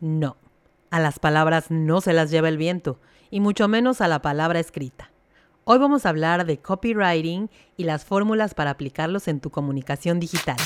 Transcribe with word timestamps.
No, 0.00 0.36
a 0.90 1.00
las 1.00 1.18
palabras 1.18 1.70
no 1.70 2.00
se 2.00 2.12
las 2.12 2.30
lleva 2.30 2.48
el 2.48 2.58
viento, 2.58 3.00
y 3.30 3.40
mucho 3.40 3.66
menos 3.66 4.00
a 4.00 4.08
la 4.08 4.20
palabra 4.20 4.60
escrita. 4.60 5.10
Hoy 5.64 5.78
vamos 5.78 6.06
a 6.06 6.10
hablar 6.10 6.46
de 6.46 6.58
copywriting 6.58 7.50
y 7.76 7.84
las 7.84 8.04
fórmulas 8.04 8.54
para 8.54 8.70
aplicarlos 8.70 9.26
en 9.26 9.40
tu 9.40 9.50
comunicación 9.50 10.20
digital. 10.20 10.56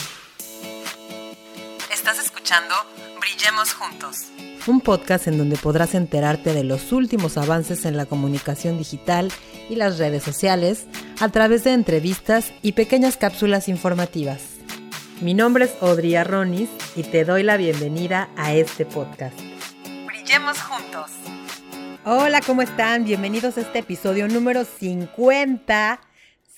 Estás 1.93 2.19
escuchando 2.19 2.75
Brillemos 3.21 3.73
Juntos, 3.73 4.27
un 4.67 4.81
podcast 4.81 5.27
en 5.29 5.39
donde 5.39 5.57
podrás 5.57 5.95
enterarte 5.95 6.53
de 6.53 6.65
los 6.65 6.93
últimos 6.93 7.39
avances 7.39 7.85
en 7.85 7.97
la 7.97 8.07
comunicación 8.07 8.79
digital 8.79 9.33
y 9.69 9.77
las 9.77 9.99
redes 9.99 10.23
sociales 10.23 10.87
a 11.21 11.29
través 11.29 11.65
de 11.65 11.73
entrevistas 11.73 12.53
y 12.63 12.73
pequeñas 12.73 13.17
cápsulas 13.17 13.69
informativas. 13.69 14.60
Mi 15.21 15.35
nombre 15.35 15.67
es 15.67 15.75
Audrey 15.83 16.15
Arronis 16.15 16.71
y 16.97 17.03
te 17.03 17.27
doy 17.27 17.43
la 17.43 17.59
bienvenida 17.59 18.31
a 18.39 18.55
este 18.55 18.87
podcast. 18.87 19.39
Brillemos 20.07 20.59
juntos. 20.63 21.11
Hola, 22.07 22.41
¿cómo 22.41 22.63
están? 22.63 23.05
Bienvenidos 23.05 23.59
a 23.59 23.61
este 23.61 23.81
episodio 23.81 24.29
número 24.29 24.65
50. 24.65 26.01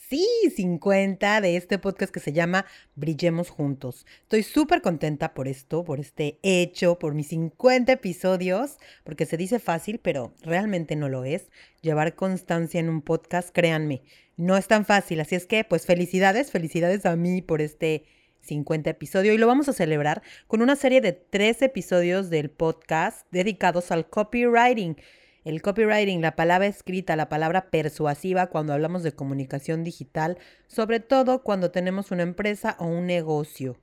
Sí, 0.08 0.28
50 0.54 1.40
de 1.40 1.56
este 1.56 1.80
podcast 1.80 2.14
que 2.14 2.20
se 2.20 2.32
llama 2.32 2.64
Brillemos 2.94 3.50
Juntos. 3.50 4.06
Estoy 4.22 4.44
súper 4.44 4.80
contenta 4.80 5.34
por 5.34 5.48
esto, 5.48 5.82
por 5.82 5.98
este 5.98 6.38
hecho, 6.44 7.00
por 7.00 7.14
mis 7.14 7.28
50 7.28 7.90
episodios, 7.90 8.78
porque 9.02 9.26
se 9.26 9.36
dice 9.36 9.58
fácil, 9.58 9.98
pero 9.98 10.34
realmente 10.40 10.94
no 10.94 11.08
lo 11.08 11.24
es. 11.24 11.50
Llevar 11.80 12.14
constancia 12.14 12.78
en 12.78 12.88
un 12.88 13.02
podcast, 13.02 13.50
créanme, 13.52 14.02
no 14.36 14.56
es 14.56 14.68
tan 14.68 14.84
fácil. 14.84 15.18
Así 15.18 15.34
es 15.34 15.46
que, 15.46 15.64
pues 15.64 15.84
felicidades, 15.84 16.52
felicidades 16.52 17.06
a 17.06 17.16
mí 17.16 17.42
por 17.42 17.60
este 17.60 18.04
50 18.42 18.90
episodios 18.90 19.34
y 19.34 19.38
lo 19.38 19.46
vamos 19.46 19.68
a 19.68 19.72
celebrar 19.72 20.22
con 20.46 20.62
una 20.62 20.76
serie 20.76 21.00
de 21.00 21.12
tres 21.12 21.62
episodios 21.62 22.30
del 22.30 22.50
podcast 22.50 23.26
dedicados 23.30 23.90
al 23.90 24.08
copywriting. 24.08 24.96
El 25.44 25.60
copywriting, 25.60 26.20
la 26.20 26.36
palabra 26.36 26.66
escrita, 26.66 27.16
la 27.16 27.28
palabra 27.28 27.70
persuasiva 27.70 28.46
cuando 28.46 28.72
hablamos 28.72 29.02
de 29.02 29.12
comunicación 29.12 29.82
digital, 29.82 30.38
sobre 30.68 31.00
todo 31.00 31.42
cuando 31.42 31.72
tenemos 31.72 32.10
una 32.12 32.22
empresa 32.22 32.76
o 32.78 32.86
un 32.86 33.06
negocio. 33.06 33.76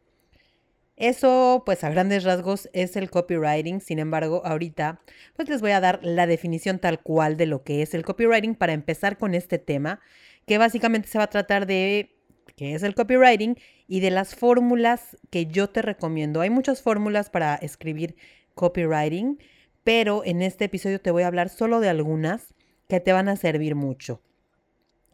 Eso, 1.00 1.64
pues 1.66 1.86
a 1.86 1.90
grandes 1.90 2.26
rasgos, 2.26 2.70
es 2.74 2.98
el 2.98 3.10
copywriting. 3.10 3.80
Sin 3.80 4.00
embargo, 4.00 4.42
ahorita, 4.46 5.00
pues 5.36 5.48
les 5.48 5.62
voy 5.62 5.72
a 5.72 5.80
dar 5.80 6.02
la 6.04 6.28
definición 6.28 6.80
tal 6.80 7.02
cual 7.02 7.38
de 7.38 7.46
lo 7.46 7.64
que 7.64 7.82
es 7.82 7.94
el 7.94 8.04
copywriting 8.04 8.54
para 8.54 8.74
empezar 8.74 9.18
con 9.18 9.34
este 9.34 9.60
tema, 9.60 10.02
que 10.46 10.58
básicamente 10.58 11.08
se 11.08 11.18
va 11.18 11.26
a 11.26 11.30
tratar 11.30 11.68
de 11.68 12.19
qué 12.54 12.76
es 12.76 12.84
el 12.84 12.96
copywriting 12.96 13.58
y 13.88 14.00
de 14.00 14.12
las 14.12 14.36
fórmulas 14.36 15.18
que 15.30 15.46
yo 15.46 15.70
te 15.70 15.82
recomiendo. 15.82 16.42
Hay 16.42 16.50
muchas 16.50 16.82
fórmulas 16.82 17.30
para 17.30 17.56
escribir 17.56 18.16
copywriting, 18.56 19.40
pero 19.84 20.24
en 20.26 20.42
este 20.42 20.66
episodio 20.66 21.02
te 21.02 21.12
voy 21.12 21.24
a 21.24 21.28
hablar 21.28 21.50
solo 21.50 21.80
de 21.80 21.90
algunas 21.90 22.54
que 22.88 23.00
te 23.00 23.14
van 23.14 23.30
a 23.30 23.36
servir 23.36 23.76
mucho. 23.76 24.22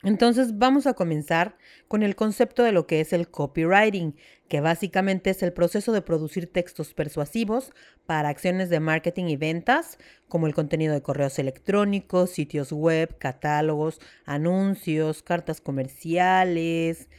Entonces 0.06 0.60
vamos 0.60 0.86
a 0.86 0.94
comenzar 0.94 1.58
con 1.88 2.04
el 2.04 2.16
concepto 2.16 2.62
de 2.62 2.72
lo 2.72 2.86
que 2.86 3.02
es 3.02 3.12
el 3.12 3.28
copywriting, 3.28 4.16
que 4.48 4.62
básicamente 4.62 5.32
es 5.32 5.42
el 5.42 5.52
proceso 5.52 5.94
de 5.94 6.04
producir 6.04 6.52
textos 6.52 6.94
persuasivos 6.94 7.72
para 8.06 8.30
acciones 8.30 8.70
de 8.70 8.80
marketing 8.80 9.26
y 9.26 9.36
ventas, 9.36 9.98
como 10.28 10.46
el 10.46 10.54
contenido 10.54 10.94
de 10.94 11.02
correos 11.02 11.40
electrónicos, 11.40 12.30
sitios 12.30 12.72
web, 12.72 13.18
catálogos, 13.18 14.00
anuncios, 14.26 15.24
cartas 15.24 15.60
comerciales, 15.60 17.10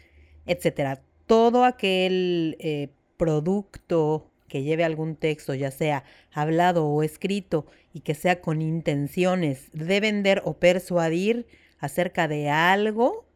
etcétera. 0.46 1.02
Todo 1.26 1.64
aquel 1.64 2.56
eh, 2.60 2.88
producto 3.16 4.30
que 4.48 4.62
lleve 4.62 4.84
algún 4.84 5.16
texto, 5.16 5.54
ya 5.54 5.70
sea 5.70 6.04
hablado 6.32 6.86
o 6.86 7.02
escrito, 7.02 7.66
y 7.92 8.00
que 8.00 8.14
sea 8.14 8.40
con 8.40 8.62
intenciones 8.62 9.70
de 9.72 10.00
vender 10.00 10.42
o 10.44 10.58
persuadir 10.58 11.46
acerca 11.78 12.28
de 12.28 12.48
algo, 12.50 13.26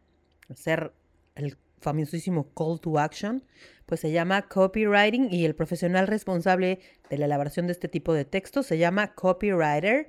hacer 0.48 0.93
el 1.34 1.56
famosísimo 1.81 2.53
call 2.54 2.81
to 2.81 2.99
action, 2.99 3.44
pues 3.87 4.00
se 4.00 4.12
llama 4.12 4.43
copywriting 4.43 5.32
y 5.32 5.44
el 5.44 5.54
profesional 5.54 6.06
responsable 6.06 6.78
de 7.09 7.19
la 7.19 7.25
elaboración 7.25 7.66
de 7.66 7.72
este 7.72 7.88
tipo 7.88 8.15
de 8.15 8.25
textos 8.25 8.66
se 8.66 8.78
llama 8.78 9.15
copywriter. 9.15 10.09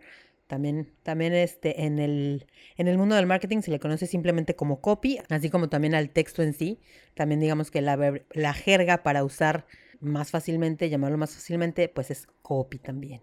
También, 0.51 0.91
también 1.03 1.31
este, 1.31 1.85
en, 1.85 1.97
el, 1.97 2.45
en 2.75 2.89
el 2.89 2.97
mundo 2.97 3.15
del 3.15 3.25
marketing 3.25 3.61
se 3.61 3.71
le 3.71 3.79
conoce 3.79 4.05
simplemente 4.05 4.53
como 4.53 4.81
copy, 4.81 5.17
así 5.29 5.49
como 5.49 5.69
también 5.69 5.95
al 5.95 6.09
texto 6.09 6.43
en 6.43 6.51
sí. 6.51 6.81
También 7.13 7.39
digamos 7.39 7.71
que 7.71 7.79
la, 7.79 8.21
la 8.33 8.53
jerga 8.53 9.01
para 9.01 9.23
usar 9.23 9.65
más 10.01 10.29
fácilmente, 10.29 10.89
llamarlo 10.89 11.17
más 11.17 11.35
fácilmente, 11.35 11.87
pues 11.87 12.11
es 12.11 12.27
copy 12.41 12.79
también. 12.79 13.21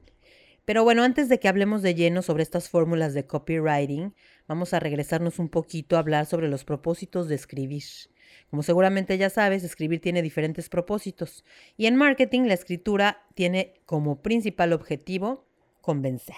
Pero 0.65 0.85
bueno, 0.85 1.03
antes 1.03 1.29
de 1.29 1.39
que 1.39 1.49
hablemos 1.49 1.83
de 1.83 1.95
lleno 1.95 2.23
sobre 2.23 2.45
estas 2.45 2.71
fórmulas 2.71 3.13
de 3.13 3.27
copywriting, 3.27 4.15
vamos 4.47 4.73
a 4.73 4.81
regresarnos 4.81 5.39
un 5.39 5.51
poquito 5.51 5.97
a 5.97 5.99
hablar 5.99 6.25
sobre 6.25 6.49
los 6.49 6.65
propósitos 6.65 7.29
de 7.29 7.35
escribir. 7.35 7.83
Como 8.49 8.63
seguramente 8.63 9.19
ya 9.19 9.29
sabes, 9.29 9.65
escribir 9.65 10.01
tiene 10.01 10.23
diferentes 10.23 10.71
propósitos 10.71 11.45
y 11.77 11.89
en 11.89 11.97
marketing 11.97 12.45
la 12.47 12.55
escritura 12.55 13.27
tiene 13.35 13.75
como 13.85 14.23
principal 14.23 14.73
objetivo 14.73 15.45
convencer 15.83 16.37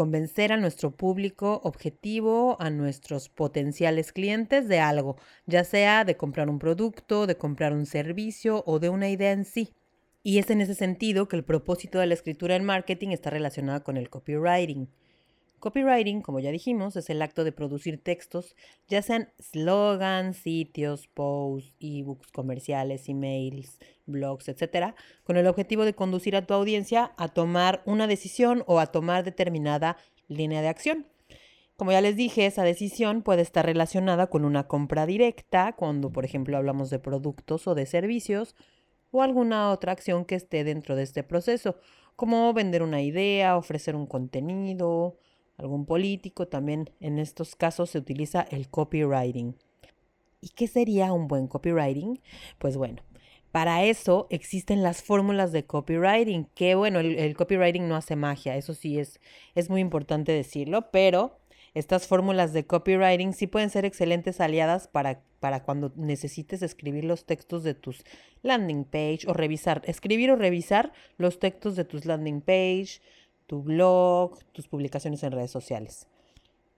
convencer 0.00 0.50
a 0.50 0.56
nuestro 0.56 0.92
público 0.92 1.60
objetivo, 1.62 2.56
a 2.58 2.70
nuestros 2.70 3.28
potenciales 3.28 4.14
clientes 4.14 4.66
de 4.66 4.80
algo, 4.80 5.18
ya 5.44 5.62
sea 5.62 6.06
de 6.06 6.16
comprar 6.16 6.48
un 6.48 6.58
producto, 6.58 7.26
de 7.26 7.36
comprar 7.36 7.74
un 7.74 7.84
servicio 7.84 8.62
o 8.64 8.78
de 8.78 8.88
una 8.88 9.10
idea 9.10 9.32
en 9.32 9.44
sí. 9.44 9.74
Y 10.22 10.38
es 10.38 10.48
en 10.48 10.62
ese 10.62 10.74
sentido 10.74 11.28
que 11.28 11.36
el 11.36 11.44
propósito 11.44 11.98
de 11.98 12.06
la 12.06 12.14
escritura 12.14 12.56
en 12.56 12.64
marketing 12.64 13.08
está 13.08 13.28
relacionado 13.28 13.84
con 13.84 13.98
el 13.98 14.08
copywriting. 14.08 14.88
Copywriting, 15.60 16.22
como 16.22 16.40
ya 16.40 16.50
dijimos, 16.50 16.96
es 16.96 17.10
el 17.10 17.22
acto 17.22 17.44
de 17.44 17.52
producir 17.52 18.02
textos, 18.02 18.56
ya 18.88 19.02
sean 19.02 19.30
slogans, 19.38 20.38
sitios, 20.38 21.06
posts, 21.06 21.76
ebooks, 21.78 22.32
comerciales, 22.32 23.08
emails, 23.08 23.78
blogs, 24.06 24.48
etc., 24.48 24.94
con 25.22 25.36
el 25.36 25.46
objetivo 25.46 25.84
de 25.84 25.94
conducir 25.94 26.34
a 26.34 26.46
tu 26.46 26.54
audiencia 26.54 27.12
a 27.16 27.28
tomar 27.28 27.82
una 27.84 28.06
decisión 28.06 28.64
o 28.66 28.80
a 28.80 28.86
tomar 28.86 29.22
determinada 29.22 29.96
línea 30.28 30.62
de 30.62 30.68
acción. 30.68 31.06
Como 31.76 31.92
ya 31.92 32.00
les 32.00 32.16
dije, 32.16 32.46
esa 32.46 32.62
decisión 32.62 33.22
puede 33.22 33.42
estar 33.42 33.64
relacionada 33.64 34.26
con 34.26 34.44
una 34.44 34.66
compra 34.66 35.06
directa, 35.06 35.74
cuando 35.76 36.10
por 36.10 36.24
ejemplo 36.24 36.56
hablamos 36.56 36.90
de 36.90 36.98
productos 36.98 37.66
o 37.66 37.74
de 37.74 37.86
servicios, 37.86 38.54
o 39.10 39.22
alguna 39.22 39.70
otra 39.70 39.92
acción 39.92 40.24
que 40.24 40.34
esté 40.34 40.64
dentro 40.64 40.96
de 40.96 41.02
este 41.02 41.22
proceso, 41.22 41.76
como 42.16 42.52
vender 42.52 42.82
una 42.82 43.02
idea, 43.02 43.56
ofrecer 43.56 43.96
un 43.96 44.06
contenido, 44.06 45.16
algún 45.60 45.86
político, 45.86 46.48
también 46.48 46.90
en 47.00 47.18
estos 47.18 47.54
casos 47.54 47.90
se 47.90 47.98
utiliza 47.98 48.42
el 48.50 48.68
copywriting. 48.68 49.56
¿Y 50.40 50.48
qué 50.50 50.66
sería 50.66 51.12
un 51.12 51.28
buen 51.28 51.46
copywriting? 51.46 52.20
Pues 52.58 52.76
bueno, 52.76 53.02
para 53.52 53.84
eso 53.84 54.26
existen 54.30 54.82
las 54.82 55.02
fórmulas 55.02 55.52
de 55.52 55.64
copywriting, 55.64 56.46
que 56.54 56.74
bueno, 56.74 57.00
el, 57.00 57.36
copywriting 57.36 57.88
no 57.88 57.96
hace 57.96 58.16
magia, 58.16 58.56
eso 58.56 58.74
sí 58.74 58.98
es, 58.98 59.20
es 59.54 59.68
muy 59.68 59.80
importante 59.80 60.32
decirlo, 60.32 60.90
pero 60.90 61.40
estas 61.74 62.06
fórmulas 62.06 62.52
de 62.52 62.66
copywriting 62.66 63.32
sí 63.32 63.46
pueden 63.46 63.70
ser 63.70 63.84
excelentes 63.84 64.40
aliadas 64.40 64.88
para, 64.88 65.22
para 65.40 65.62
cuando 65.62 65.92
necesites 65.96 66.62
escribir 66.62 67.04
los 67.04 67.26
textos 67.26 67.62
de 67.62 67.74
tus 67.74 68.04
landing 68.42 68.84
page 68.84 69.20
o 69.26 69.34
revisar, 69.34 69.82
escribir 69.84 70.30
o 70.30 70.36
revisar 70.36 70.92
los 71.16 71.38
textos 71.38 71.76
de 71.76 71.84
tus 71.84 72.06
landing 72.06 72.40
page, 72.40 73.00
tu 73.50 73.64
blog, 73.64 74.38
tus 74.52 74.68
publicaciones 74.68 75.24
en 75.24 75.32
redes 75.32 75.50
sociales. 75.50 76.06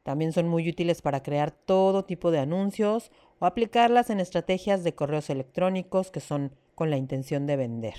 También 0.05 0.33
son 0.33 0.49
muy 0.49 0.67
útiles 0.71 1.03
para 1.03 1.23
crear 1.23 1.51
todo 1.51 2.07
tipo 2.07 2.31
de 2.31 2.39
anuncios 2.39 3.13
o 3.41 3.45
aplicarlas 3.45 4.09
en 4.09 4.21
estrategias 4.21 4.83
de 4.83 4.95
correos 4.95 5.29
electrónicos 5.29 6.11
que 6.11 6.21
son 6.21 6.57
con 6.75 6.89
la 6.89 6.97
intención 6.97 7.47
de 7.47 7.57
vender. 7.57 7.97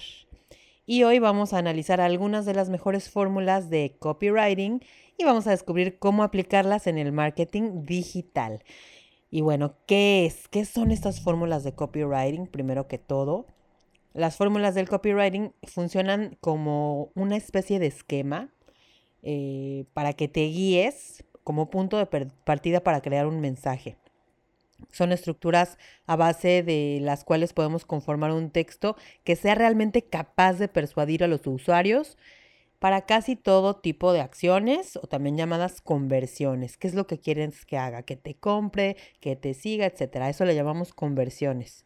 Y 0.87 1.03
hoy 1.03 1.19
vamos 1.19 1.53
a 1.53 1.59
analizar 1.59 2.01
algunas 2.01 2.47
de 2.47 2.55
las 2.55 2.71
mejores 2.71 3.11
fórmulas 3.11 3.69
de 3.69 3.95
copywriting 3.99 4.81
y 5.19 5.23
vamos 5.23 5.45
a 5.45 5.51
descubrir 5.51 5.99
cómo 5.99 6.23
aplicarlas 6.23 6.87
en 6.87 6.97
el 6.97 7.11
marketing 7.11 7.85
digital. 7.85 8.63
Y 9.29 9.41
bueno, 9.41 9.75
¿qué 9.85 10.25
es? 10.25 10.47
¿Qué 10.47 10.65
son 10.65 10.89
estas 10.89 11.21
fórmulas 11.21 11.63
de 11.63 11.75
copywriting? 11.75 12.47
Primero 12.47 12.87
que 12.87 12.97
todo, 12.97 13.45
las 14.13 14.35
fórmulas 14.35 14.73
del 14.73 14.89
copywriting 14.89 15.53
funcionan 15.63 16.37
como 16.41 17.11
una 17.13 17.35
especie 17.35 17.77
de 17.77 17.85
esquema 17.85 18.52
eh, 19.23 19.85
para 19.93 20.13
que 20.13 20.27
te 20.27 20.41
guíes 20.41 21.23
como 21.43 21.69
punto 21.69 21.97
de 21.97 22.05
partida 22.05 22.81
para 22.81 23.01
crear 23.01 23.25
un 23.25 23.41
mensaje. 23.41 23.97
Son 24.91 25.11
estructuras 25.11 25.77
a 26.07 26.15
base 26.15 26.63
de 26.63 26.99
las 27.01 27.23
cuales 27.23 27.53
podemos 27.53 27.85
conformar 27.85 28.31
un 28.31 28.49
texto 28.49 28.95
que 29.23 29.35
sea 29.35 29.55
realmente 29.55 30.01
capaz 30.01 30.53
de 30.53 30.67
persuadir 30.67 31.23
a 31.23 31.27
los 31.27 31.47
usuarios 31.47 32.17
para 32.79 33.05
casi 33.05 33.37
todo 33.37 33.77
tipo 33.77 34.11
de 34.11 34.19
acciones 34.19 34.97
o 34.97 35.07
también 35.07 35.37
llamadas 35.37 35.79
conversiones. 35.79 36.75
¿Qué 36.75 36.87
es 36.89 36.95
lo 36.95 37.07
que 37.07 37.17
quieres 37.17 37.65
que 37.65 37.77
haga? 37.77 38.03
Que 38.03 38.17
te 38.17 38.35
compre, 38.35 38.97
que 39.21 39.37
te 39.37 39.53
siga, 39.53 39.85
etcétera. 39.85 40.29
Eso 40.29 40.43
le 40.43 40.53
llamamos 40.53 40.93
conversiones. 40.93 41.85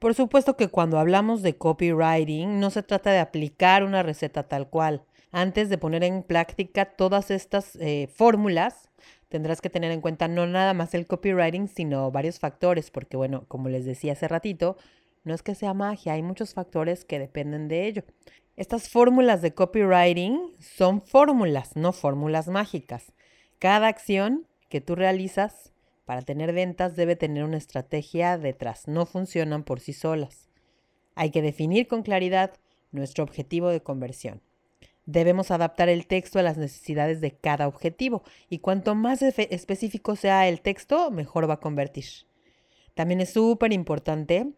Por 0.00 0.14
supuesto 0.14 0.56
que 0.56 0.68
cuando 0.68 0.98
hablamos 0.98 1.42
de 1.42 1.56
copywriting 1.56 2.58
no 2.58 2.70
se 2.70 2.82
trata 2.82 3.12
de 3.12 3.20
aplicar 3.20 3.84
una 3.84 4.02
receta 4.02 4.42
tal 4.42 4.68
cual. 4.68 5.04
Antes 5.38 5.68
de 5.68 5.76
poner 5.76 6.02
en 6.02 6.22
práctica 6.22 6.86
todas 6.86 7.30
estas 7.30 7.76
eh, 7.76 8.08
fórmulas, 8.14 8.88
tendrás 9.28 9.60
que 9.60 9.68
tener 9.68 9.92
en 9.92 10.00
cuenta 10.00 10.28
no 10.28 10.46
nada 10.46 10.72
más 10.72 10.94
el 10.94 11.06
copywriting, 11.06 11.68
sino 11.68 12.10
varios 12.10 12.38
factores, 12.38 12.90
porque 12.90 13.18
bueno, 13.18 13.44
como 13.46 13.68
les 13.68 13.84
decía 13.84 14.14
hace 14.14 14.28
ratito, 14.28 14.78
no 15.24 15.34
es 15.34 15.42
que 15.42 15.54
sea 15.54 15.74
magia, 15.74 16.14
hay 16.14 16.22
muchos 16.22 16.54
factores 16.54 17.04
que 17.04 17.18
dependen 17.18 17.68
de 17.68 17.86
ello. 17.86 18.02
Estas 18.56 18.88
fórmulas 18.88 19.42
de 19.42 19.52
copywriting 19.52 20.54
son 20.58 21.02
fórmulas, 21.02 21.76
no 21.76 21.92
fórmulas 21.92 22.48
mágicas. 22.48 23.12
Cada 23.58 23.88
acción 23.88 24.46
que 24.70 24.80
tú 24.80 24.94
realizas 24.94 25.70
para 26.06 26.22
tener 26.22 26.54
ventas 26.54 26.96
debe 26.96 27.14
tener 27.14 27.44
una 27.44 27.58
estrategia 27.58 28.38
detrás, 28.38 28.88
no 28.88 29.04
funcionan 29.04 29.64
por 29.64 29.80
sí 29.80 29.92
solas. 29.92 30.48
Hay 31.14 31.30
que 31.30 31.42
definir 31.42 31.88
con 31.88 32.02
claridad 32.02 32.52
nuestro 32.90 33.22
objetivo 33.22 33.68
de 33.68 33.82
conversión. 33.82 34.40
Debemos 35.06 35.52
adaptar 35.52 35.88
el 35.88 36.06
texto 36.06 36.38
a 36.38 36.42
las 36.42 36.58
necesidades 36.58 37.20
de 37.20 37.30
cada 37.30 37.68
objetivo 37.68 38.24
y 38.50 38.58
cuanto 38.58 38.94
más 38.96 39.22
específico 39.22 40.16
sea 40.16 40.48
el 40.48 40.60
texto, 40.60 41.10
mejor 41.12 41.48
va 41.48 41.54
a 41.54 41.60
convertir. 41.60 42.04
También 42.94 43.20
es 43.20 43.30
súper 43.30 43.72
importante 43.72 44.52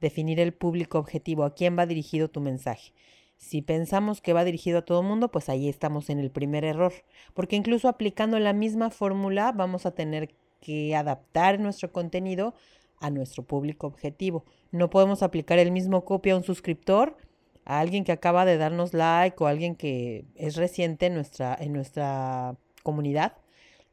definir 0.00 0.40
el 0.40 0.54
público 0.54 0.98
objetivo, 0.98 1.44
a 1.44 1.54
quién 1.54 1.78
va 1.78 1.86
dirigido 1.86 2.30
tu 2.30 2.40
mensaje. 2.40 2.92
Si 3.36 3.60
pensamos 3.60 4.20
que 4.20 4.32
va 4.32 4.44
dirigido 4.44 4.78
a 4.78 4.84
todo 4.84 5.00
el 5.00 5.06
mundo, 5.06 5.30
pues 5.30 5.48
ahí 5.48 5.68
estamos 5.68 6.08
en 6.10 6.20
el 6.20 6.30
primer 6.30 6.64
error, 6.64 6.92
porque 7.34 7.56
incluso 7.56 7.88
aplicando 7.88 8.38
la 8.38 8.52
misma 8.52 8.90
fórmula 8.90 9.52
vamos 9.52 9.84
a 9.84 9.94
tener 9.94 10.34
que 10.60 10.94
adaptar 10.94 11.60
nuestro 11.60 11.92
contenido 11.92 12.54
a 12.98 13.10
nuestro 13.10 13.42
público 13.42 13.88
objetivo. 13.88 14.44
No 14.70 14.90
podemos 14.90 15.22
aplicar 15.22 15.58
el 15.58 15.72
mismo 15.72 16.04
copia 16.04 16.34
a 16.34 16.36
un 16.36 16.44
suscriptor, 16.44 17.16
a 17.64 17.80
alguien 17.80 18.04
que 18.04 18.12
acaba 18.12 18.44
de 18.44 18.56
darnos 18.56 18.94
like 18.94 19.36
o 19.42 19.46
alguien 19.46 19.74
que 19.76 20.24
es 20.34 20.56
reciente 20.56 21.06
en 21.06 21.14
nuestra, 21.14 21.56
en 21.58 21.72
nuestra 21.72 22.56
comunidad, 22.82 23.34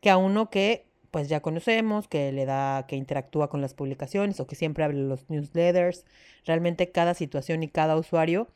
que 0.01 0.09
a 0.09 0.17
uno 0.17 0.49
que 0.49 0.89
pues 1.11 1.27
ya 1.27 1.41
conocemos, 1.41 2.07
que 2.07 2.31
le 2.31 2.45
da, 2.45 2.85
que 2.87 2.95
interactúa 2.95 3.49
con 3.49 3.61
las 3.61 3.73
publicaciones 3.73 4.39
o 4.39 4.47
que 4.47 4.55
siempre 4.55 4.83
abre 4.83 4.97
los 4.97 5.29
newsletters. 5.29 6.05
Realmente 6.45 6.91
cada 6.91 7.13
situación 7.13 7.63
y 7.63 7.67
cada 7.67 7.97
usuario 7.97 8.47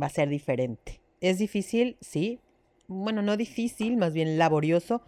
va 0.00 0.06
a 0.06 0.10
ser 0.10 0.28
diferente. 0.28 1.00
¿Es 1.20 1.38
difícil? 1.38 1.96
Sí. 2.00 2.40
Bueno, 2.88 3.22
no 3.22 3.36
difícil, 3.36 3.96
más 3.96 4.12
bien 4.12 4.38
laborioso, 4.38 5.02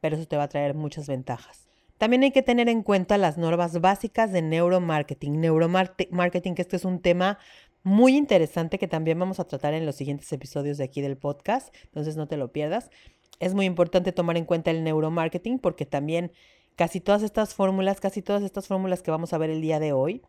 pero 0.00 0.16
eso 0.16 0.26
te 0.26 0.36
va 0.36 0.44
a 0.44 0.48
traer 0.48 0.74
muchas 0.74 1.08
ventajas. 1.08 1.68
También 1.98 2.22
hay 2.22 2.30
que 2.30 2.42
tener 2.42 2.68
en 2.68 2.84
cuenta 2.84 3.18
las 3.18 3.38
normas 3.38 3.80
básicas 3.80 4.30
de 4.30 4.40
neuromarketing. 4.40 5.40
Neuromarketing, 5.40 6.54
que 6.54 6.62
este 6.62 6.76
es 6.76 6.84
un 6.84 7.00
tema 7.00 7.38
muy 7.88 8.16
interesante 8.16 8.78
que 8.78 8.86
también 8.86 9.18
vamos 9.18 9.40
a 9.40 9.46
tratar 9.46 9.74
en 9.74 9.86
los 9.86 9.96
siguientes 9.96 10.30
episodios 10.32 10.78
de 10.78 10.84
aquí 10.84 11.00
del 11.00 11.16
podcast, 11.16 11.74
entonces 11.84 12.16
no 12.16 12.28
te 12.28 12.36
lo 12.36 12.52
pierdas. 12.52 12.90
Es 13.40 13.54
muy 13.54 13.64
importante 13.64 14.12
tomar 14.12 14.36
en 14.36 14.44
cuenta 14.44 14.70
el 14.70 14.84
neuromarketing 14.84 15.58
porque 15.58 15.86
también 15.86 16.30
casi 16.76 17.00
todas 17.00 17.22
estas 17.22 17.54
fórmulas, 17.54 18.00
casi 18.00 18.22
todas 18.22 18.42
estas 18.42 18.68
fórmulas 18.68 19.02
que 19.02 19.10
vamos 19.10 19.32
a 19.32 19.38
ver 19.38 19.50
el 19.50 19.60
día 19.60 19.80
de 19.80 19.92
hoy, 19.92 20.22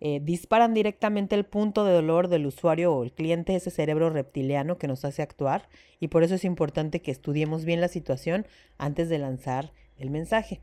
eh, 0.00 0.20
disparan 0.22 0.74
directamente 0.74 1.34
el 1.34 1.44
punto 1.44 1.84
de 1.84 1.92
dolor 1.92 2.28
del 2.28 2.46
usuario 2.46 2.92
o 2.92 3.04
el 3.04 3.12
cliente, 3.12 3.54
ese 3.54 3.70
cerebro 3.70 4.10
reptiliano 4.10 4.76
que 4.76 4.88
nos 4.88 5.04
hace 5.04 5.22
actuar 5.22 5.68
y 6.00 6.08
por 6.08 6.24
eso 6.24 6.34
es 6.34 6.44
importante 6.44 7.00
que 7.00 7.10
estudiemos 7.10 7.64
bien 7.64 7.80
la 7.80 7.88
situación 7.88 8.46
antes 8.76 9.08
de 9.08 9.18
lanzar 9.18 9.72
el 9.98 10.10
mensaje. 10.10 10.60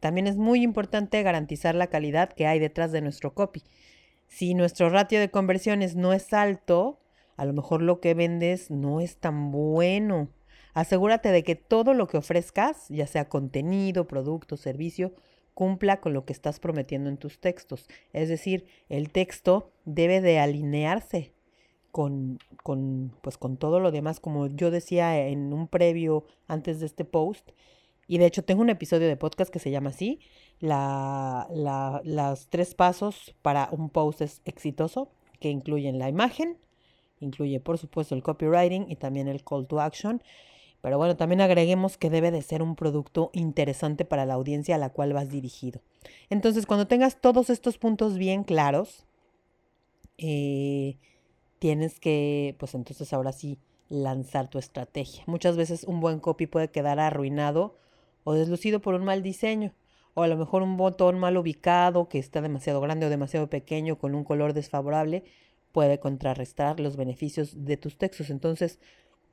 También 0.00 0.26
es 0.26 0.36
muy 0.36 0.62
importante 0.62 1.22
garantizar 1.22 1.74
la 1.74 1.88
calidad 1.88 2.32
que 2.32 2.46
hay 2.46 2.58
detrás 2.58 2.92
de 2.92 3.02
nuestro 3.02 3.34
copy. 3.34 3.62
Si 4.34 4.54
nuestro 4.54 4.88
ratio 4.88 5.20
de 5.20 5.30
conversiones 5.30 5.94
no 5.94 6.14
es 6.14 6.32
alto, 6.32 6.98
a 7.36 7.44
lo 7.44 7.52
mejor 7.52 7.82
lo 7.82 8.00
que 8.00 8.14
vendes 8.14 8.70
no 8.70 8.98
es 8.98 9.18
tan 9.18 9.52
bueno. 9.52 10.30
Asegúrate 10.72 11.30
de 11.30 11.42
que 11.42 11.54
todo 11.54 11.92
lo 11.92 12.08
que 12.08 12.16
ofrezcas, 12.16 12.88
ya 12.88 13.06
sea 13.06 13.28
contenido, 13.28 14.08
producto, 14.08 14.56
servicio, 14.56 15.12
cumpla 15.52 16.00
con 16.00 16.14
lo 16.14 16.24
que 16.24 16.32
estás 16.32 16.60
prometiendo 16.60 17.10
en 17.10 17.18
tus 17.18 17.40
textos. 17.40 17.90
Es 18.14 18.30
decir, 18.30 18.64
el 18.88 19.10
texto 19.10 19.70
debe 19.84 20.22
de 20.22 20.38
alinearse 20.38 21.34
con, 21.90 22.38
con, 22.62 23.14
pues, 23.20 23.36
con 23.36 23.58
todo 23.58 23.80
lo 23.80 23.90
demás, 23.90 24.18
como 24.18 24.46
yo 24.46 24.70
decía 24.70 25.26
en 25.26 25.52
un 25.52 25.68
previo 25.68 26.24
antes 26.48 26.80
de 26.80 26.86
este 26.86 27.04
post, 27.04 27.50
y 28.08 28.18
de 28.18 28.26
hecho 28.26 28.44
tengo 28.44 28.62
un 28.62 28.70
episodio 28.70 29.08
de 29.08 29.16
podcast 29.16 29.52
que 29.52 29.58
se 29.58 29.70
llama 29.70 29.90
así, 29.90 30.20
la, 30.60 31.48
los 32.04 32.48
tres 32.48 32.74
pasos 32.74 33.34
para 33.42 33.68
un 33.72 33.90
post 33.90 34.22
exitoso, 34.44 35.10
que 35.40 35.50
incluyen 35.50 35.98
la 35.98 36.08
imagen, 36.08 36.58
incluye 37.20 37.60
por 37.60 37.78
supuesto 37.78 38.14
el 38.14 38.22
copywriting 38.22 38.90
y 38.90 38.96
también 38.96 39.28
el 39.28 39.44
call 39.44 39.66
to 39.66 39.80
action. 39.80 40.22
Pero 40.80 40.98
bueno, 40.98 41.16
también 41.16 41.40
agreguemos 41.40 41.96
que 41.96 42.10
debe 42.10 42.32
de 42.32 42.42
ser 42.42 42.60
un 42.60 42.74
producto 42.74 43.30
interesante 43.32 44.04
para 44.04 44.26
la 44.26 44.34
audiencia 44.34 44.74
a 44.74 44.78
la 44.78 44.90
cual 44.90 45.12
vas 45.12 45.30
dirigido. 45.30 45.80
Entonces, 46.28 46.66
cuando 46.66 46.88
tengas 46.88 47.20
todos 47.20 47.50
estos 47.50 47.78
puntos 47.78 48.18
bien 48.18 48.42
claros, 48.42 49.06
eh, 50.18 50.96
tienes 51.60 52.00
que, 52.00 52.56
pues 52.58 52.74
entonces 52.74 53.12
ahora 53.12 53.30
sí, 53.30 53.58
lanzar 53.88 54.48
tu 54.48 54.58
estrategia. 54.58 55.22
Muchas 55.26 55.56
veces 55.56 55.84
un 55.84 56.00
buen 56.00 56.18
copy 56.18 56.48
puede 56.48 56.68
quedar 56.68 56.98
arruinado 56.98 57.76
o 58.24 58.34
deslucido 58.34 58.80
por 58.80 58.94
un 58.94 59.04
mal 59.04 59.22
diseño, 59.22 59.72
o 60.14 60.22
a 60.22 60.28
lo 60.28 60.36
mejor 60.36 60.62
un 60.62 60.76
botón 60.76 61.18
mal 61.18 61.36
ubicado 61.36 62.08
que 62.08 62.18
está 62.18 62.40
demasiado 62.40 62.80
grande 62.80 63.06
o 63.06 63.10
demasiado 63.10 63.48
pequeño 63.48 63.98
con 63.98 64.14
un 64.14 64.24
color 64.24 64.52
desfavorable 64.52 65.24
puede 65.72 65.98
contrarrestar 65.98 66.78
los 66.80 66.96
beneficios 66.96 67.64
de 67.64 67.76
tus 67.76 67.96
textos. 67.96 68.30
Entonces, 68.30 68.78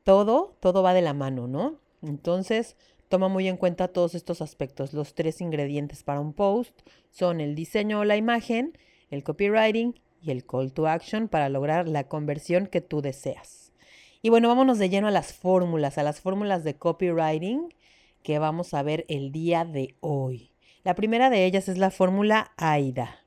todo, 0.03 0.55
todo 0.61 0.81
va 0.81 0.93
de 0.93 1.01
la 1.01 1.13
mano, 1.13 1.47
¿no? 1.47 1.79
Entonces, 2.01 2.77
toma 3.09 3.27
muy 3.27 3.47
en 3.47 3.57
cuenta 3.57 3.89
todos 3.89 4.15
estos 4.15 4.41
aspectos. 4.41 4.93
Los 4.93 5.13
tres 5.13 5.41
ingredientes 5.41 6.03
para 6.03 6.21
un 6.21 6.33
post 6.33 6.79
son 7.11 7.41
el 7.41 7.55
diseño 7.55 7.99
o 7.99 8.05
la 8.05 8.15
imagen, 8.15 8.77
el 9.09 9.23
copywriting 9.23 9.99
y 10.21 10.31
el 10.31 10.45
call 10.45 10.71
to 10.71 10.87
action 10.87 11.27
para 11.27 11.49
lograr 11.49 11.87
la 11.87 12.05
conversión 12.05 12.67
que 12.67 12.81
tú 12.81 13.01
deseas. 13.01 13.73
Y 14.21 14.29
bueno, 14.29 14.47
vámonos 14.47 14.79
de 14.79 14.89
lleno 14.89 15.07
a 15.07 15.11
las 15.11 15.33
fórmulas, 15.33 15.97
a 15.97 16.03
las 16.03 16.19
fórmulas 16.19 16.63
de 16.63 16.75
copywriting 16.75 17.73
que 18.23 18.39
vamos 18.39 18.73
a 18.73 18.83
ver 18.83 19.05
el 19.07 19.31
día 19.31 19.65
de 19.65 19.95
hoy. 19.99 20.51
La 20.83 20.95
primera 20.95 21.29
de 21.29 21.45
ellas 21.45 21.67
es 21.69 21.77
la 21.77 21.91
fórmula 21.91 22.51
AIDA, 22.57 23.19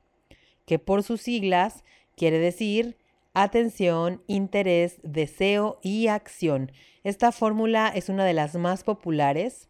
que 0.65 0.79
por 0.79 1.03
sus 1.03 1.21
siglas 1.21 1.85
quiere 2.17 2.39
decir 2.39 2.97
atención, 3.35 4.23
interés, 4.27 4.99
deseo 5.03 5.79
y 5.83 6.09
acción. 6.09 6.73
Esta 7.05 7.33
fórmula 7.33 7.89
es 7.89 8.09
una 8.09 8.25
de 8.25 8.35
las 8.35 8.55
más 8.55 8.85
populares, 8.85 9.69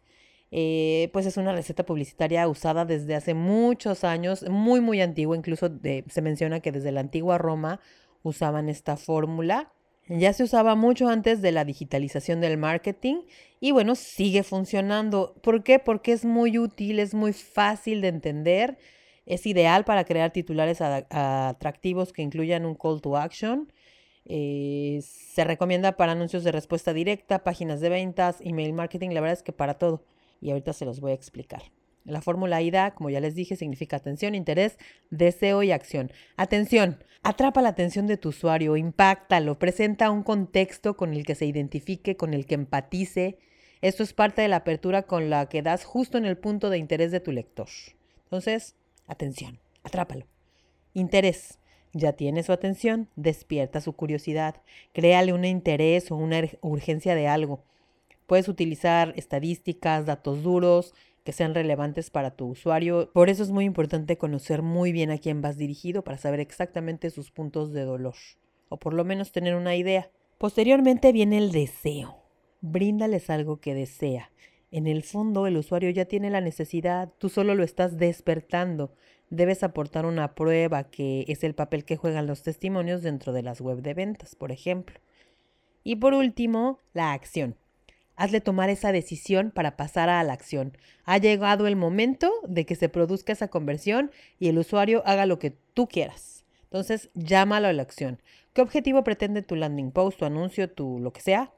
eh, 0.51 1.09
pues 1.13 1.25
es 1.25 1.37
una 1.37 1.53
receta 1.53 1.85
publicitaria 1.85 2.47
usada 2.47 2.85
desde 2.85 3.15
hace 3.15 3.33
muchos 3.33 4.03
años, 4.03 4.47
muy 4.49 4.81
muy 4.81 5.01
antigua, 5.01 5.35
incluso 5.35 5.69
se 5.81 6.21
menciona 6.21 6.59
que 6.59 6.71
desde 6.71 6.91
la 6.91 6.99
antigua 6.99 7.37
Roma 7.37 7.79
usaban 8.21 8.69
esta 8.69 8.97
fórmula. 8.97 9.71
Ya 10.07 10.33
se 10.33 10.43
usaba 10.43 10.75
mucho 10.75 11.07
antes 11.07 11.41
de 11.41 11.51
la 11.51 11.63
digitalización 11.63 12.41
del 12.41 12.57
marketing 12.57 13.21
y 13.59 13.71
bueno, 13.71 13.95
sigue 13.95 14.43
funcionando. 14.43 15.33
¿Por 15.41 15.63
qué? 15.63 15.79
Porque 15.79 16.11
es 16.11 16.25
muy 16.25 16.59
útil, 16.59 16.99
es 16.99 17.13
muy 17.13 17.31
fácil 17.31 18.01
de 18.01 18.09
entender, 18.09 18.77
es 19.25 19.45
ideal 19.45 19.85
para 19.85 20.03
crear 20.03 20.31
titulares 20.31 20.81
atractivos 20.81 22.11
que 22.11 22.21
incluyan 22.21 22.65
un 22.65 22.75
call 22.75 23.01
to 23.01 23.15
action. 23.15 23.71
Eh, 24.25 24.99
se 25.03 25.43
recomienda 25.45 25.93
para 25.97 26.13
anuncios 26.13 26.43
de 26.43 26.51
respuesta 26.51 26.93
directa, 26.93 27.43
páginas 27.43 27.79
de 27.79 27.89
ventas, 27.89 28.37
email 28.41 28.73
marketing, 28.73 29.09
la 29.11 29.21
verdad 29.21 29.37
es 29.37 29.43
que 29.43 29.53
para 29.53 29.75
todo. 29.75 30.03
Y 30.41 30.49
ahorita 30.51 30.73
se 30.73 30.85
los 30.85 30.99
voy 30.99 31.11
a 31.11 31.15
explicar. 31.15 31.63
La 32.05 32.21
fórmula 32.21 32.61
IDA, 32.61 32.91
como 32.91 33.09
ya 33.09 33.21
les 33.21 33.35
dije, 33.35 33.55
significa 33.55 33.95
atención, 33.95 34.35
interés, 34.35 34.77
deseo 35.09 35.63
y 35.63 35.71
acción. 35.71 36.11
Atención, 36.35 37.01
atrapa 37.23 37.61
la 37.61 37.69
atención 37.69 38.07
de 38.07 38.17
tu 38.17 38.29
usuario, 38.29 38.75
impactalo, 38.75 39.57
presenta 39.57 40.11
un 40.11 40.23
contexto 40.23 40.97
con 40.97 41.13
el 41.13 41.25
que 41.25 41.35
se 41.35 41.45
identifique, 41.45 42.17
con 42.17 42.33
el 42.33 42.45
que 42.45 42.55
empatice. 42.55 43.37
Esto 43.81 44.03
es 44.03 44.13
parte 44.13 44.41
de 44.41 44.49
la 44.49 44.57
apertura 44.57 45.03
con 45.03 45.29
la 45.29 45.47
que 45.47 45.61
das 45.61 45.85
justo 45.85 46.17
en 46.17 46.25
el 46.25 46.37
punto 46.37 46.69
de 46.69 46.77
interés 46.77 47.11
de 47.11 47.21
tu 47.21 47.31
lector. 47.31 47.67
Entonces, 48.25 48.75
atención, 49.07 49.59
atrápalo. 49.83 50.25
Interés. 50.93 51.59
Ya 51.95 52.13
tiene 52.13 52.41
su 52.41 52.51
atención, 52.51 53.07
despierta 53.15 53.79
su 53.79 53.93
curiosidad, 53.93 54.55
créale 54.93 55.31
un 55.31 55.45
interés 55.45 56.09
o 56.09 56.15
una 56.15 56.41
urgencia 56.61 57.13
de 57.13 57.27
algo. 57.27 57.63
Puedes 58.25 58.47
utilizar 58.47 59.13
estadísticas, 59.15 60.07
datos 60.07 60.41
duros, 60.41 60.95
que 61.23 61.31
sean 61.31 61.55
relevantes 61.55 62.09
para 62.09 62.31
tu 62.31 62.47
usuario. 62.47 63.11
Por 63.13 63.29
eso 63.29 63.43
es 63.43 63.51
muy 63.51 63.65
importante 63.65 64.17
conocer 64.17 64.61
muy 64.61 64.91
bien 64.91 65.11
a 65.11 65.17
quién 65.17 65.41
vas 65.41 65.57
dirigido 65.57 66.03
para 66.03 66.17
saber 66.17 66.39
exactamente 66.39 67.09
sus 67.09 67.31
puntos 67.31 67.71
de 67.71 67.83
dolor, 67.83 68.15
o 68.69 68.77
por 68.77 68.93
lo 68.93 69.05
menos 69.05 69.31
tener 69.31 69.55
una 69.55 69.75
idea. 69.75 70.09
Posteriormente 70.37 71.11
viene 71.11 71.37
el 71.37 71.51
deseo. 71.51 72.17
Bríndales 72.61 73.29
algo 73.29 73.59
que 73.59 73.73
desea. 73.73 74.31
En 74.71 74.87
el 74.87 75.03
fondo 75.03 75.47
el 75.47 75.57
usuario 75.57 75.89
ya 75.91 76.05
tiene 76.05 76.29
la 76.29 76.41
necesidad, 76.41 77.13
tú 77.17 77.29
solo 77.29 77.55
lo 77.55 77.63
estás 77.63 77.97
despertando. 77.97 78.93
debes 79.29 79.63
aportar 79.63 80.05
una 80.05 80.35
prueba 80.35 80.83
que 80.83 81.25
es 81.27 81.43
el 81.43 81.55
papel 81.55 81.85
que 81.85 81.97
juegan 81.97 82.27
los 82.27 82.43
testimonios 82.43 83.01
dentro 83.01 83.33
de 83.33 83.43
las 83.43 83.61
web 83.61 83.81
de 83.81 83.93
ventas, 83.93 84.35
por 84.35 84.51
ejemplo. 84.51 84.99
Y 85.83 85.97
por 85.97 86.13
último, 86.13 86.79
la 86.93 87.13
acción. 87.13 87.55
Hazle 88.15 88.41
tomar 88.41 88.69
esa 88.69 88.91
decisión 88.91 89.51
para 89.51 89.75
pasar 89.75 90.09
a 90.09 90.23
la 90.23 90.33
acción. 90.33 90.77
Ha 91.05 91.17
llegado 91.17 91.67
el 91.67 91.75
momento 91.75 92.31
de 92.47 92.65
que 92.65 92.75
se 92.75 92.89
produzca 92.89 93.33
esa 93.33 93.47
conversión 93.47 94.11
y 94.39 94.49
el 94.49 94.57
usuario 94.57 95.03
haga 95.05 95.25
lo 95.25 95.39
que 95.39 95.57
tú 95.73 95.87
quieras. 95.87 96.45
Entonces, 96.65 97.09
llámalo 97.13 97.67
a 97.67 97.73
la 97.73 97.83
acción. 97.83 98.21
¿Qué 98.53 98.61
objetivo 98.61 99.03
pretende 99.03 99.41
tu 99.41 99.55
landing 99.55 99.91
post, 99.91 100.19
tu 100.19 100.25
anuncio, 100.25 100.69
tu 100.69 100.99
lo 100.99 101.11
que 101.11 101.21
sea? 101.21 101.51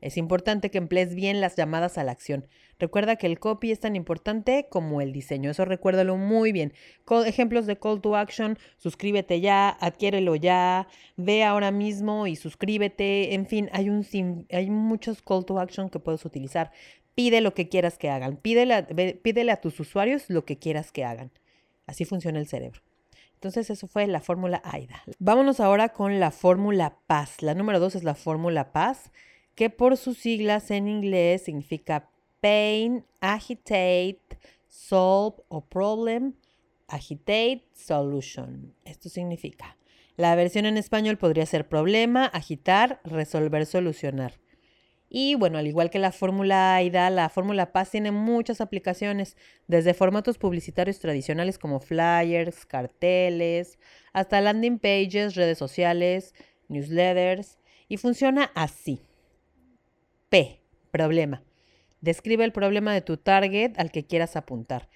Es 0.00 0.16
importante 0.16 0.70
que 0.70 0.78
emplees 0.78 1.14
bien 1.14 1.40
las 1.40 1.56
llamadas 1.56 1.98
a 1.98 2.04
la 2.04 2.12
acción. 2.12 2.46
Recuerda 2.78 3.16
que 3.16 3.26
el 3.26 3.40
copy 3.40 3.72
es 3.72 3.80
tan 3.80 3.96
importante 3.96 4.68
como 4.70 5.00
el 5.00 5.12
diseño. 5.12 5.50
Eso 5.50 5.64
recuérdalo 5.64 6.16
muy 6.16 6.52
bien. 6.52 6.72
ejemplos 7.26 7.66
de 7.66 7.78
call 7.78 8.00
to 8.00 8.14
action, 8.14 8.58
suscríbete 8.76 9.40
ya, 9.40 9.70
adquiérelo 9.80 10.36
ya, 10.36 10.86
ve 11.16 11.42
ahora 11.42 11.72
mismo 11.72 12.28
y 12.28 12.36
suscríbete. 12.36 13.34
En 13.34 13.46
fin, 13.46 13.68
hay, 13.72 13.90
un, 13.90 14.06
hay 14.52 14.70
muchos 14.70 15.20
call 15.20 15.44
to 15.44 15.58
action 15.58 15.90
que 15.90 15.98
puedes 15.98 16.24
utilizar. 16.24 16.70
Pide 17.16 17.40
lo 17.40 17.52
que 17.52 17.68
quieras 17.68 17.98
que 17.98 18.10
hagan. 18.10 18.36
Pídele, 18.36 18.84
pídele 19.22 19.50
a 19.50 19.60
tus 19.60 19.80
usuarios 19.80 20.30
lo 20.30 20.44
que 20.44 20.58
quieras 20.58 20.92
que 20.92 21.04
hagan. 21.04 21.32
Así 21.86 22.04
funciona 22.04 22.38
el 22.38 22.46
cerebro. 22.46 22.82
Entonces 23.34 23.70
eso 23.70 23.88
fue 23.88 24.06
la 24.06 24.20
fórmula 24.20 24.60
AIDA. 24.64 25.02
Vámonos 25.18 25.58
ahora 25.58 25.88
con 25.88 26.20
la 26.20 26.30
fórmula 26.30 26.98
PAS. 27.06 27.42
La 27.42 27.54
número 27.54 27.80
dos 27.80 27.96
es 27.96 28.04
la 28.04 28.14
fórmula 28.14 28.72
PAS 28.72 29.10
que 29.58 29.70
por 29.70 29.96
sus 29.96 30.18
siglas 30.18 30.70
en 30.70 30.86
inglés 30.86 31.42
significa 31.42 32.08
Pain, 32.40 33.04
Agitate, 33.20 34.38
Solve 34.68 35.42
o 35.48 35.62
Problem, 35.62 36.34
Agitate, 36.86 37.64
Solution. 37.74 38.72
Esto 38.84 39.08
significa. 39.08 39.76
La 40.16 40.36
versión 40.36 40.64
en 40.64 40.76
español 40.76 41.18
podría 41.18 41.44
ser 41.44 41.66
problema, 41.66 42.26
agitar, 42.26 43.00
resolver, 43.02 43.66
solucionar. 43.66 44.38
Y 45.08 45.34
bueno, 45.34 45.58
al 45.58 45.66
igual 45.66 45.90
que 45.90 45.98
la 45.98 46.12
fórmula 46.12 46.76
AIDA, 46.76 47.10
la 47.10 47.28
fórmula 47.28 47.72
PAS 47.72 47.90
tiene 47.90 48.12
muchas 48.12 48.60
aplicaciones, 48.60 49.36
desde 49.66 49.92
formatos 49.92 50.38
publicitarios 50.38 51.00
tradicionales 51.00 51.58
como 51.58 51.80
flyers, 51.80 52.64
carteles, 52.64 53.76
hasta 54.12 54.40
landing 54.40 54.78
pages, 54.78 55.34
redes 55.34 55.58
sociales, 55.58 56.32
newsletters, 56.68 57.58
y 57.88 57.96
funciona 57.96 58.52
así. 58.54 59.07
P. 60.28 60.60
Problema. 60.90 61.42
Describe 62.02 62.44
el 62.44 62.52
problema 62.52 62.92
de 62.92 63.00
tu 63.00 63.16
target 63.16 63.78
al 63.78 63.90
que 63.90 64.06
quieras 64.06 64.36
apuntar. 64.36 64.90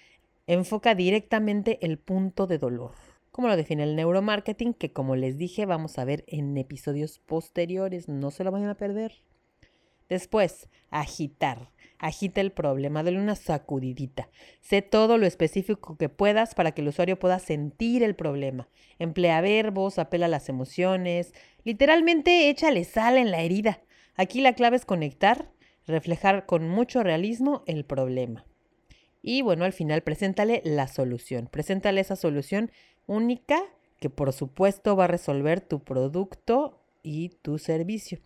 Enfoca 0.47 0.95
directamente 0.95 1.79
el 1.81 1.99
punto 1.99 2.47
de 2.47 2.59
dolor. 2.59 2.93
Como 3.31 3.49
lo 3.49 3.57
define 3.57 3.85
el 3.85 3.97
neuromarketing, 3.97 4.75
que 4.75 4.93
como 4.93 5.17
les 5.17 5.39
dije 5.39 5.65
vamos 5.65 5.99
a 5.99 6.05
ver 6.05 6.25
en 6.27 6.57
episodios 6.59 7.19
posteriores, 7.19 8.09
no 8.09 8.31
se 8.31 8.45
lo 8.45 8.51
vayan 8.51 8.69
a 8.69 8.77
perder. 8.77 9.23
Después, 10.11 10.69
agitar. 10.91 11.71
Agita 11.99 12.43
el 12.43 12.53
problema, 12.53 13.03
dale 13.03 13.19
una 13.19 13.37
sacudidita. 13.37 14.29
Sé 14.61 14.83
todo 14.83 15.17
lo 15.17 15.25
específico 15.25 15.97
que 15.97 16.11
puedas 16.11 16.55
para 16.55 16.73
que 16.73 16.83
el 16.83 16.89
usuario 16.89 17.19
pueda 17.19 17.39
sentir 17.39 18.03
el 18.03 18.15
problema. 18.15 18.69
Emplea 18.99 19.41
verbos, 19.41 19.99
apela 19.99 20.29
las 20.29 20.51
emociones. 20.51 21.33
Literalmente 21.65 22.51
échale 22.51 22.85
sal 22.85 23.17
en 23.17 23.31
la 23.31 23.41
herida. 23.41 23.81
Aquí 24.17 24.41
la 24.41 24.55
clave 24.55 24.77
es 24.77 24.85
conectar, 24.85 25.51
reflejar 25.87 26.47
con 26.47 26.69
mucho 26.69 27.03
realismo 27.03 27.63
el 27.67 27.85
problema. 27.85 28.45
Y 29.23 29.43
bueno, 29.43 29.65
al 29.65 29.73
final 29.73 30.03
preséntale 30.03 30.63
la 30.65 30.89
solución. 30.89 31.49
Preséntale 31.51 32.01
esa 32.01 32.17
solución 32.17 32.71
única 33.07 33.63
que 34.01 34.11
por 34.11 34.33
supuesto 34.33 34.97
va 34.97 35.05
a 35.05 35.09
resolver 35.09 35.61
tu 35.61 35.85
producto 35.85 36.81
y 37.03 37.31
tu 37.41 37.59
servicio. 37.59 38.19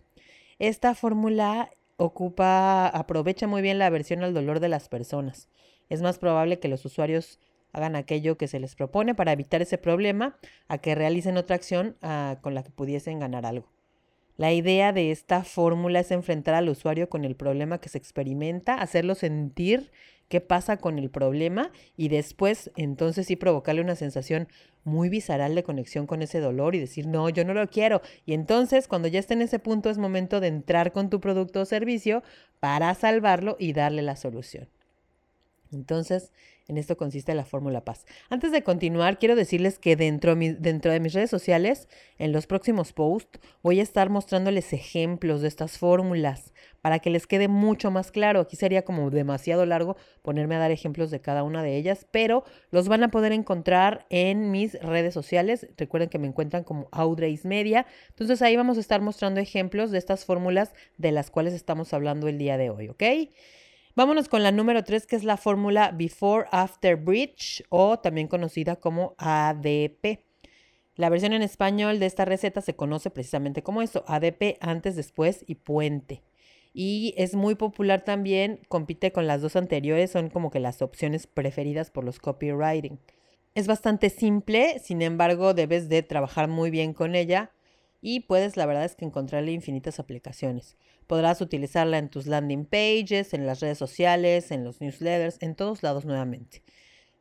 Esta 0.59 0.95
fórmula 0.95 1.69
ocupa, 1.97 2.87
aprovecha 2.87 3.47
muy 3.47 3.61
bien 3.61 3.77
la 3.77 3.85
aversión 3.85 4.23
al 4.23 4.33
dolor 4.33 4.59
de 4.59 4.69
las 4.69 4.89
personas. 4.89 5.49
Es 5.89 6.01
más 6.01 6.17
probable 6.17 6.59
que 6.59 6.67
los 6.67 6.83
usuarios 6.83 7.39
hagan 7.73 7.95
aquello 7.95 8.37
que 8.37 8.47
se 8.47 8.59
les 8.59 8.75
propone 8.75 9.13
para 9.13 9.31
evitar 9.31 9.61
ese 9.61 9.77
problema 9.77 10.37
a 10.67 10.79
que 10.79 10.95
realicen 10.95 11.37
otra 11.37 11.55
acción 11.55 11.95
ah, 12.01 12.37
con 12.41 12.55
la 12.55 12.63
que 12.63 12.71
pudiesen 12.71 13.19
ganar 13.19 13.45
algo. 13.45 13.76
La 14.37 14.53
idea 14.53 14.93
de 14.93 15.11
esta 15.11 15.43
fórmula 15.43 15.99
es 15.99 16.11
enfrentar 16.11 16.53
al 16.53 16.69
usuario 16.69 17.09
con 17.09 17.25
el 17.25 17.35
problema 17.35 17.79
que 17.79 17.89
se 17.89 17.97
experimenta, 17.97 18.75
hacerlo 18.75 19.15
sentir 19.15 19.91
qué 20.29 20.41
pasa 20.41 20.77
con 20.77 20.99
el 20.99 21.09
problema 21.09 21.71
y 21.95 22.09
después 22.09 22.71
entonces 22.75 23.25
sí 23.25 23.35
provocarle 23.35 23.81
una 23.81 23.95
sensación 23.95 24.47
muy 24.83 25.09
visceral 25.09 25.55
de 25.55 25.63
conexión 25.63 26.05
con 26.05 26.21
ese 26.21 26.39
dolor 26.39 26.75
y 26.75 26.79
decir, 26.79 27.07
no, 27.07 27.29
yo 27.29 27.45
no 27.45 27.55
lo 27.55 27.67
quiero. 27.67 28.01
Y 28.25 28.33
entonces 28.33 28.87
cuando 28.87 29.07
ya 29.07 29.19
esté 29.19 29.33
en 29.33 29.41
ese 29.41 29.57
punto 29.57 29.89
es 29.89 29.97
momento 29.97 30.39
de 30.39 30.47
entrar 30.47 30.91
con 30.91 31.09
tu 31.09 31.19
producto 31.19 31.61
o 31.61 31.65
servicio 31.65 32.21
para 32.59 32.93
salvarlo 32.93 33.57
y 33.59 33.73
darle 33.73 34.03
la 34.03 34.15
solución. 34.15 34.69
Entonces, 35.71 36.31
en 36.67 36.77
esto 36.77 36.97
consiste 36.97 37.33
la 37.33 37.45
fórmula 37.45 37.85
paz. 37.85 38.05
Antes 38.29 38.51
de 38.51 38.61
continuar, 38.61 39.19
quiero 39.19 39.35
decirles 39.35 39.79
que 39.79 39.95
dentro, 39.95 40.35
de 40.35 40.99
mis 40.99 41.13
redes 41.13 41.29
sociales, 41.29 41.87
en 42.17 42.31
los 42.33 42.45
próximos 42.45 42.91
posts, 42.93 43.39
voy 43.63 43.79
a 43.79 43.83
estar 43.83 44.09
mostrándoles 44.09 44.73
ejemplos 44.73 45.41
de 45.41 45.47
estas 45.47 45.77
fórmulas 45.77 46.53
para 46.81 46.99
que 46.99 47.09
les 47.09 47.25
quede 47.25 47.47
mucho 47.47 47.89
más 47.89 48.11
claro. 48.11 48.41
Aquí 48.41 48.55
sería 48.55 48.83
como 48.83 49.09
demasiado 49.09 49.65
largo 49.65 49.95
ponerme 50.21 50.55
a 50.55 50.59
dar 50.59 50.71
ejemplos 50.71 51.09
de 51.09 51.21
cada 51.21 51.43
una 51.43 51.63
de 51.63 51.77
ellas, 51.77 52.05
pero 52.11 52.43
los 52.71 52.89
van 52.89 53.03
a 53.03 53.11
poder 53.11 53.31
encontrar 53.31 54.05
en 54.09 54.51
mis 54.51 54.73
redes 54.81 55.13
sociales. 55.13 55.67
Recuerden 55.77 56.09
que 56.09 56.19
me 56.19 56.27
encuentran 56.27 56.63
como 56.63 56.89
Audreys 56.91 57.45
Media. 57.45 57.85
Entonces 58.09 58.41
ahí 58.41 58.57
vamos 58.57 58.77
a 58.77 58.81
estar 58.81 59.01
mostrando 59.01 59.39
ejemplos 59.39 59.91
de 59.91 59.97
estas 59.97 60.25
fórmulas 60.25 60.73
de 60.97 61.11
las 61.11 61.31
cuales 61.31 61.53
estamos 61.53 61.93
hablando 61.93 62.27
el 62.27 62.37
día 62.37 62.57
de 62.57 62.69
hoy, 62.69 62.89
¿ok? 62.89 63.03
Vámonos 63.97 64.29
con 64.29 64.43
la 64.43 64.51
número 64.51 64.83
3, 64.83 65.07
que 65.07 65.15
es 65.15 65.23
la 65.23 65.37
fórmula 65.37 65.89
Before 65.91 66.47
After 66.51 66.97
Bridge 66.97 67.63
o 67.69 67.97
también 67.97 68.27
conocida 68.27 68.75
como 68.75 69.15
ADP. 69.17 70.23
La 70.97 71.09
versión 71.09 71.33
en 71.33 71.41
español 71.41 71.97
de 71.97 72.05
esta 72.05 72.23
receta 72.23 72.61
se 72.61 72.75
conoce 72.75 73.09
precisamente 73.09 73.63
como 73.63 73.81
eso, 73.81 74.03
ADP 74.07 74.59
antes, 74.61 74.95
después 74.95 75.43
y 75.47 75.55
puente. 75.55 76.21
Y 76.75 77.15
es 77.17 77.33
muy 77.33 77.55
popular 77.55 78.03
también, 78.03 78.59
compite 78.69 79.11
con 79.11 79.25
las 79.25 79.41
dos 79.41 79.55
anteriores, 79.55 80.11
son 80.11 80.29
como 80.29 80.51
que 80.51 80.59
las 80.59 80.83
opciones 80.83 81.25
preferidas 81.25 81.89
por 81.89 82.03
los 82.03 82.19
copywriting. 82.19 82.99
Es 83.55 83.65
bastante 83.65 84.11
simple, 84.11 84.77
sin 84.77 85.01
embargo 85.01 85.55
debes 85.55 85.89
de 85.89 86.03
trabajar 86.03 86.49
muy 86.49 86.69
bien 86.69 86.93
con 86.93 87.15
ella 87.15 87.49
y 87.99 88.19
puedes, 88.19 88.57
la 88.57 88.67
verdad 88.67 88.85
es 88.85 88.95
que 88.95 89.05
encontrarle 89.05 89.53
infinitas 89.53 89.99
aplicaciones. 89.99 90.77
Podrás 91.07 91.41
utilizarla 91.41 91.97
en 91.97 92.09
tus 92.09 92.27
landing 92.27 92.65
pages, 92.65 93.33
en 93.33 93.47
las 93.47 93.61
redes 93.61 93.77
sociales, 93.77 94.51
en 94.51 94.63
los 94.63 94.81
newsletters, 94.81 95.37
en 95.41 95.55
todos 95.55 95.81
lados 95.81 96.05
nuevamente. 96.05 96.61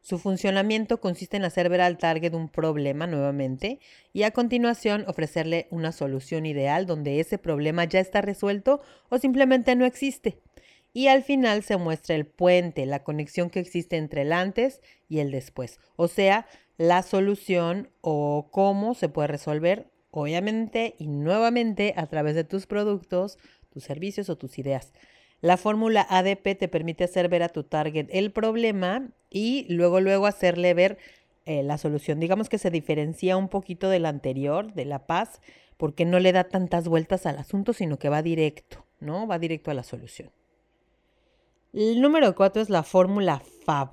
Su 0.06 0.18
funcionamiento 0.18 1.00
consiste 1.00 1.36
en 1.36 1.44
hacer 1.44 1.68
ver 1.68 1.80
al 1.80 1.98
target 1.98 2.32
un 2.32 2.48
problema 2.48 3.08
nuevamente 3.08 3.80
y 4.12 4.22
a 4.22 4.30
continuación 4.30 5.04
ofrecerle 5.08 5.66
una 5.72 5.90
solución 5.90 6.46
ideal 6.46 6.86
donde 6.86 7.18
ese 7.18 7.38
problema 7.38 7.84
ya 7.86 7.98
está 7.98 8.20
resuelto 8.20 8.80
o 9.08 9.18
simplemente 9.18 9.74
no 9.74 9.84
existe. 9.84 10.38
Y 10.92 11.08
al 11.08 11.24
final 11.24 11.64
se 11.64 11.76
muestra 11.76 12.14
el 12.14 12.24
puente, 12.24 12.86
la 12.86 13.02
conexión 13.02 13.50
que 13.50 13.58
existe 13.58 13.96
entre 13.96 14.22
el 14.22 14.32
antes 14.32 14.80
y 15.08 15.18
el 15.18 15.32
después, 15.32 15.80
o 15.96 16.06
sea, 16.06 16.46
la 16.78 17.02
solución 17.02 17.90
o 18.00 18.48
cómo 18.52 18.94
se 18.94 19.08
puede 19.08 19.26
resolver, 19.26 19.90
obviamente 20.12 20.94
y 20.98 21.08
nuevamente 21.08 21.94
a 21.96 22.06
través 22.06 22.34
de 22.36 22.44
tus 22.44 22.66
productos, 22.66 23.38
tus 23.76 23.84
servicios 23.84 24.30
o 24.30 24.38
tus 24.38 24.58
ideas. 24.58 24.94
La 25.42 25.58
fórmula 25.58 26.06
ADP 26.08 26.58
te 26.58 26.66
permite 26.66 27.04
hacer 27.04 27.28
ver 27.28 27.42
a 27.42 27.50
tu 27.50 27.62
target 27.62 28.08
el 28.10 28.32
problema 28.32 29.10
y 29.28 29.66
luego, 29.68 30.00
luego 30.00 30.24
hacerle 30.24 30.72
ver 30.72 30.96
eh, 31.44 31.62
la 31.62 31.76
solución. 31.76 32.18
Digamos 32.18 32.48
que 32.48 32.56
se 32.56 32.70
diferencia 32.70 33.36
un 33.36 33.50
poquito 33.50 33.90
del 33.90 34.06
anterior, 34.06 34.72
de 34.72 34.86
la 34.86 35.06
paz, 35.06 35.42
porque 35.76 36.06
no 36.06 36.20
le 36.20 36.32
da 36.32 36.44
tantas 36.44 36.88
vueltas 36.88 37.26
al 37.26 37.36
asunto, 37.36 37.74
sino 37.74 37.98
que 37.98 38.08
va 38.08 38.22
directo, 38.22 38.86
¿no? 38.98 39.26
Va 39.26 39.38
directo 39.38 39.70
a 39.70 39.74
la 39.74 39.82
solución. 39.82 40.30
El 41.74 42.00
número 42.00 42.34
cuatro 42.34 42.62
es 42.62 42.70
la 42.70 42.82
fórmula 42.82 43.42
FAB. 43.66 43.90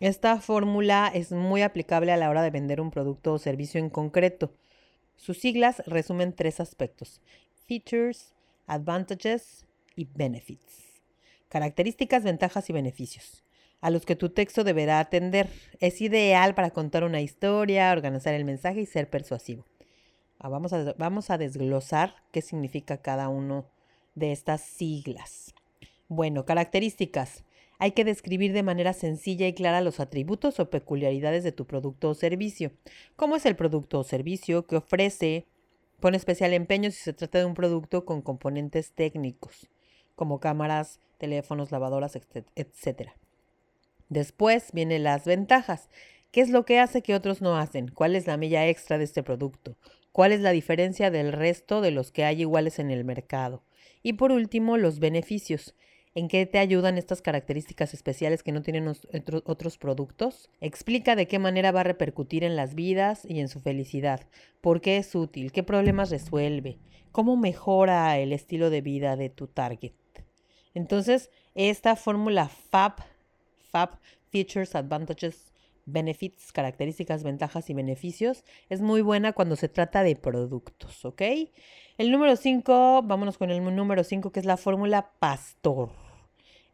Esta 0.00 0.40
fórmula 0.40 1.10
es 1.12 1.30
muy 1.30 1.60
aplicable 1.60 2.10
a 2.10 2.16
la 2.16 2.30
hora 2.30 2.40
de 2.40 2.50
vender 2.50 2.80
un 2.80 2.90
producto 2.90 3.34
o 3.34 3.38
servicio 3.38 3.80
en 3.80 3.90
concreto. 3.90 4.54
Sus 5.14 5.36
siglas 5.36 5.82
resumen 5.84 6.34
tres 6.34 6.58
aspectos. 6.58 7.20
Features, 7.66 8.35
advantages 8.66 9.66
y 9.94 10.04
benefits. 10.04 11.00
Características, 11.48 12.24
ventajas 12.24 12.68
y 12.70 12.72
beneficios 12.72 13.44
a 13.80 13.90
los 13.90 14.04
que 14.04 14.16
tu 14.16 14.30
texto 14.30 14.64
deberá 14.64 14.98
atender. 14.98 15.48
Es 15.80 16.00
ideal 16.00 16.54
para 16.54 16.70
contar 16.70 17.04
una 17.04 17.20
historia, 17.20 17.92
organizar 17.92 18.34
el 18.34 18.44
mensaje 18.44 18.80
y 18.80 18.86
ser 18.86 19.08
persuasivo. 19.08 19.64
Ah, 20.38 20.48
vamos 20.48 20.72
a, 20.72 20.94
vamos 20.98 21.30
a 21.30 21.38
desglosar 21.38 22.14
qué 22.32 22.42
significa 22.42 22.98
cada 22.98 23.28
uno 23.28 23.66
de 24.14 24.32
estas 24.32 24.62
siglas. 24.62 25.54
Bueno, 26.08 26.44
características. 26.44 27.44
hay 27.78 27.92
que 27.92 28.04
describir 28.04 28.54
de 28.54 28.62
manera 28.62 28.94
sencilla 28.94 29.46
y 29.46 29.52
clara 29.52 29.82
los 29.82 30.00
atributos 30.00 30.58
o 30.60 30.70
peculiaridades 30.70 31.44
de 31.44 31.52
tu 31.52 31.66
producto 31.66 32.10
o 32.10 32.14
servicio. 32.14 32.72
¿Cómo 33.16 33.36
es 33.36 33.44
el 33.44 33.54
producto 33.54 33.98
o 33.98 34.04
servicio 34.04 34.66
que 34.66 34.76
ofrece? 34.76 35.46
Pone 36.00 36.16
especial 36.16 36.52
empeño 36.52 36.90
si 36.90 36.98
se 36.98 37.12
trata 37.12 37.38
de 37.38 37.44
un 37.44 37.54
producto 37.54 38.04
con 38.04 38.22
componentes 38.22 38.92
técnicos, 38.92 39.68
como 40.14 40.40
cámaras, 40.40 41.00
teléfonos, 41.18 41.72
lavadoras, 41.72 42.16
etc. 42.16 43.10
Después 44.08 44.72
vienen 44.72 45.04
las 45.04 45.24
ventajas. 45.24 45.88
¿Qué 46.30 46.40
es 46.42 46.50
lo 46.50 46.64
que 46.64 46.78
hace 46.78 47.02
que 47.02 47.14
otros 47.14 47.40
no 47.40 47.56
hacen? 47.56 47.88
¿Cuál 47.88 48.14
es 48.14 48.26
la 48.26 48.36
milla 48.36 48.66
extra 48.66 48.98
de 48.98 49.04
este 49.04 49.22
producto? 49.22 49.76
¿Cuál 50.12 50.32
es 50.32 50.40
la 50.40 50.50
diferencia 50.50 51.10
del 51.10 51.32
resto 51.32 51.80
de 51.80 51.90
los 51.90 52.12
que 52.12 52.24
hay 52.24 52.42
iguales 52.42 52.78
en 52.78 52.90
el 52.90 53.04
mercado? 53.04 53.62
Y 54.02 54.14
por 54.14 54.32
último, 54.32 54.76
los 54.76 54.98
beneficios. 54.98 55.74
¿En 56.16 56.28
qué 56.28 56.46
te 56.46 56.58
ayudan 56.58 56.96
estas 56.96 57.20
características 57.20 57.92
especiales 57.92 58.42
que 58.42 58.50
no 58.50 58.62
tienen 58.62 58.88
otros 58.88 59.76
productos? 59.76 60.48
Explica 60.62 61.14
de 61.14 61.28
qué 61.28 61.38
manera 61.38 61.72
va 61.72 61.80
a 61.80 61.84
repercutir 61.84 62.42
en 62.42 62.56
las 62.56 62.74
vidas 62.74 63.26
y 63.28 63.38
en 63.40 63.48
su 63.48 63.60
felicidad. 63.60 64.22
¿Por 64.62 64.80
qué 64.80 64.96
es 64.96 65.14
útil? 65.14 65.52
¿Qué 65.52 65.62
problemas 65.62 66.08
resuelve? 66.08 66.78
¿Cómo 67.12 67.36
mejora 67.36 68.18
el 68.18 68.32
estilo 68.32 68.70
de 68.70 68.80
vida 68.80 69.16
de 69.16 69.28
tu 69.28 69.46
target? 69.46 69.92
Entonces, 70.72 71.28
esta 71.54 71.96
fórmula 71.96 72.48
FAB, 72.48 72.94
FAB, 73.70 73.98
Features, 74.30 74.74
Advantages, 74.74 75.52
Benefits, 75.84 76.50
características, 76.50 77.24
ventajas 77.24 77.68
y 77.68 77.74
beneficios, 77.74 78.42
es 78.70 78.80
muy 78.80 79.02
buena 79.02 79.34
cuando 79.34 79.54
se 79.54 79.68
trata 79.68 80.02
de 80.02 80.16
productos, 80.16 81.04
¿ok? 81.04 81.20
El 81.98 82.10
número 82.10 82.36
5, 82.36 83.02
vámonos 83.04 83.36
con 83.36 83.50
el 83.50 83.62
número 83.76 84.02
5, 84.02 84.32
que 84.32 84.40
es 84.40 84.46
la 84.46 84.56
fórmula 84.56 85.10
Pastor. 85.18 86.05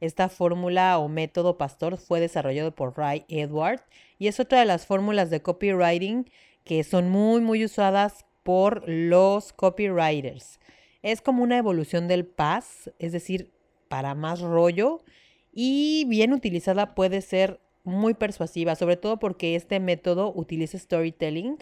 Esta 0.02 0.28
fórmula 0.28 0.98
o 0.98 1.06
método 1.06 1.56
pastor 1.56 1.96
fue 1.96 2.18
desarrollado 2.18 2.74
por 2.74 2.98
Ray 2.98 3.24
Edward 3.28 3.82
y 4.18 4.26
es 4.26 4.40
otra 4.40 4.58
de 4.58 4.64
las 4.64 4.84
fórmulas 4.84 5.30
de 5.30 5.42
copywriting 5.42 6.28
que 6.64 6.82
son 6.82 7.08
muy, 7.08 7.40
muy 7.40 7.64
usadas 7.64 8.26
por 8.42 8.82
los 8.88 9.52
copywriters. 9.52 10.58
Es 11.02 11.20
como 11.20 11.44
una 11.44 11.56
evolución 11.56 12.08
del 12.08 12.26
PAS, 12.26 12.90
es 12.98 13.12
decir, 13.12 13.52
para 13.86 14.16
más 14.16 14.40
rollo 14.40 15.04
y 15.52 16.04
bien 16.08 16.32
utilizada 16.32 16.96
puede 16.96 17.20
ser 17.20 17.60
muy 17.84 18.14
persuasiva, 18.14 18.74
sobre 18.74 18.96
todo 18.96 19.20
porque 19.20 19.54
este 19.54 19.78
método 19.78 20.32
utiliza 20.34 20.80
storytelling 20.80 21.58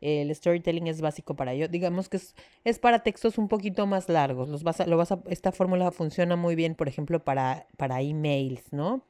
el 0.00 0.34
storytelling 0.34 0.86
es 0.86 1.00
básico 1.00 1.34
para 1.34 1.52
ello. 1.52 1.68
Digamos 1.68 2.08
que 2.08 2.18
es, 2.64 2.78
para 2.78 3.02
textos 3.02 3.38
un 3.38 3.48
poquito 3.48 3.86
más 3.86 4.08
largos. 4.08 4.48
Lo 4.48 4.96
vas 4.96 5.14
esta 5.28 5.52
fórmula 5.52 5.90
funciona 5.90 6.36
muy 6.36 6.54
bien, 6.54 6.74
por 6.74 6.88
ejemplo, 6.88 7.24
para, 7.24 7.66
para 7.76 8.00
emails, 8.00 8.72
¿no? 8.72 9.04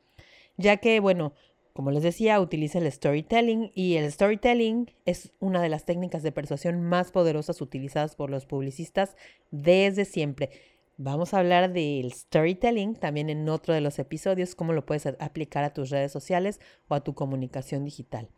Ya 0.56 0.78
que, 0.78 1.00
bueno, 1.00 1.34
como 1.78 1.92
les 1.92 2.02
decía, 2.02 2.40
utiliza 2.40 2.78
el 2.78 2.90
storytelling 2.90 3.70
y 3.72 3.94
el 3.94 4.10
storytelling 4.10 4.90
es 5.04 5.32
una 5.38 5.62
de 5.62 5.68
las 5.68 5.84
técnicas 5.84 6.24
de 6.24 6.32
persuasión 6.32 6.82
más 6.82 7.12
poderosas 7.12 7.60
utilizadas 7.60 8.16
por 8.16 8.30
los 8.30 8.46
publicistas 8.46 9.16
desde 9.52 10.04
siempre. 10.04 10.50
Vamos 10.96 11.32
a 11.32 11.38
hablar 11.38 11.72
del 11.72 12.12
storytelling 12.12 12.96
también 12.96 13.30
en 13.30 13.48
otro 13.48 13.72
de 13.72 13.80
los 13.80 14.00
episodios, 14.00 14.56
cómo 14.56 14.72
lo 14.72 14.84
puedes 14.84 15.06
aplicar 15.06 15.62
a 15.62 15.72
tus 15.72 15.90
redes 15.90 16.10
sociales 16.10 16.58
o 16.88 16.96
a 16.96 17.04
tu 17.04 17.14
comunicación 17.14 17.84
digital. 17.84 18.28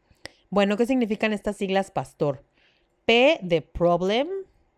Bueno, 0.52 0.76
¿qué 0.76 0.84
significan 0.84 1.32
estas 1.32 1.56
siglas 1.56 1.92
pastor? 1.92 2.44
P 3.04 3.38
de 3.40 3.62
problem, 3.62 4.26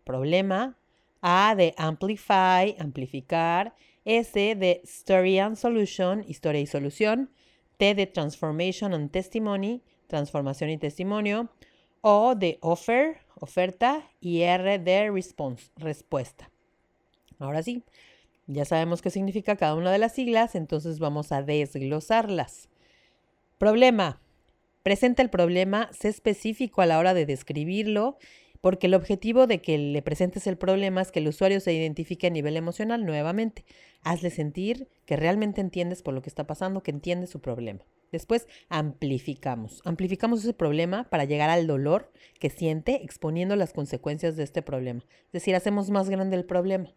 problema. 0.05 0.77
A 1.23 1.55
de 1.57 1.75
amplify, 1.79 2.77
amplificar. 2.79 3.75
S 4.05 4.35
de 4.35 4.83
story 4.85 5.39
and 5.39 5.57
solution, 5.57 6.25
historia 6.29 6.61
y 6.61 6.67
solución. 6.67 7.31
T 7.79 7.95
de 7.95 8.07
transformation 8.07 8.93
and 8.93 9.11
testimony, 9.11 9.83
transformación 10.09 10.69
y 10.69 10.77
testimonio. 10.77 11.49
O 12.03 12.35
de 12.35 12.59
offer, 12.61 13.21
oferta. 13.41 14.11
Y 14.21 14.43
R 14.43 14.79
de 14.79 15.11
response, 15.11 15.71
respuesta. 15.77 16.51
Ahora 17.39 17.63
sí, 17.63 17.83
ya 18.47 18.67
sabemos 18.67 19.01
qué 19.01 19.09
significa 19.09 19.57
cada 19.57 19.75
una 19.75 19.91
de 19.91 19.99
las 19.99 20.13
siglas, 20.13 20.55
entonces 20.55 20.99
vamos 20.99 21.33
a 21.33 21.43
desglosarlas. 21.43 22.69
Problema, 23.57 24.21
Presenta 24.83 25.23
el 25.23 25.31
problema, 25.31 25.89
sé 25.93 26.09
específico 26.09 26.83
a 26.83 26.87
la 26.87 26.99
hora 26.99 27.15
de 27.15 27.27
describirlo, 27.27 28.19
porque 28.61 28.87
el 28.87 28.95
objetivo 28.95 29.47
de 29.47 29.61
que 29.61 29.77
le 29.77 30.03
presentes 30.03 30.47
el 30.47 30.57
problema 30.57 31.03
es 31.03 31.11
que 31.11 31.19
el 31.19 31.29
usuario 31.29 31.61
se 31.61 31.73
identifique 31.73 32.29
a 32.29 32.31
nivel 32.31 32.57
emocional 32.57 33.05
nuevamente. 33.05 33.65
Hazle 34.03 34.31
sentir 34.31 34.89
que 35.05 35.17
realmente 35.17 35.61
entiendes 35.61 36.03
por 36.03 36.15
lo 36.15 36.23
que 36.23 36.29
está 36.29 36.47
pasando, 36.47 36.83
que 36.83 36.93
entiendes 36.93 37.31
su 37.31 37.41
problema. 37.41 37.85
Después 38.13 38.47
amplificamos. 38.69 39.81
Amplificamos 39.85 40.41
ese 40.41 40.53
problema 40.53 41.09
para 41.11 41.25
llegar 41.25 41.51
al 41.51 41.67
dolor 41.67 42.13
que 42.39 42.51
siente 42.51 43.03
exponiendo 43.03 43.57
las 43.57 43.73
consecuencias 43.73 44.37
de 44.37 44.45
este 44.45 44.63
problema. 44.63 45.05
Es 45.27 45.33
decir, 45.33 45.57
hacemos 45.57 45.91
más 45.91 46.09
grande 46.09 46.37
el 46.37 46.45
problema. 46.45 46.93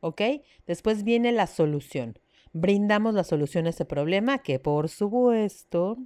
¿Ok? 0.00 0.20
Después 0.66 1.04
viene 1.04 1.32
la 1.32 1.46
solución. 1.46 2.18
Brindamos 2.52 3.14
la 3.14 3.24
solución 3.24 3.66
a 3.66 3.70
ese 3.70 3.84
problema 3.84 4.38
que 4.38 4.58
por 4.58 4.88
supuesto 4.88 5.98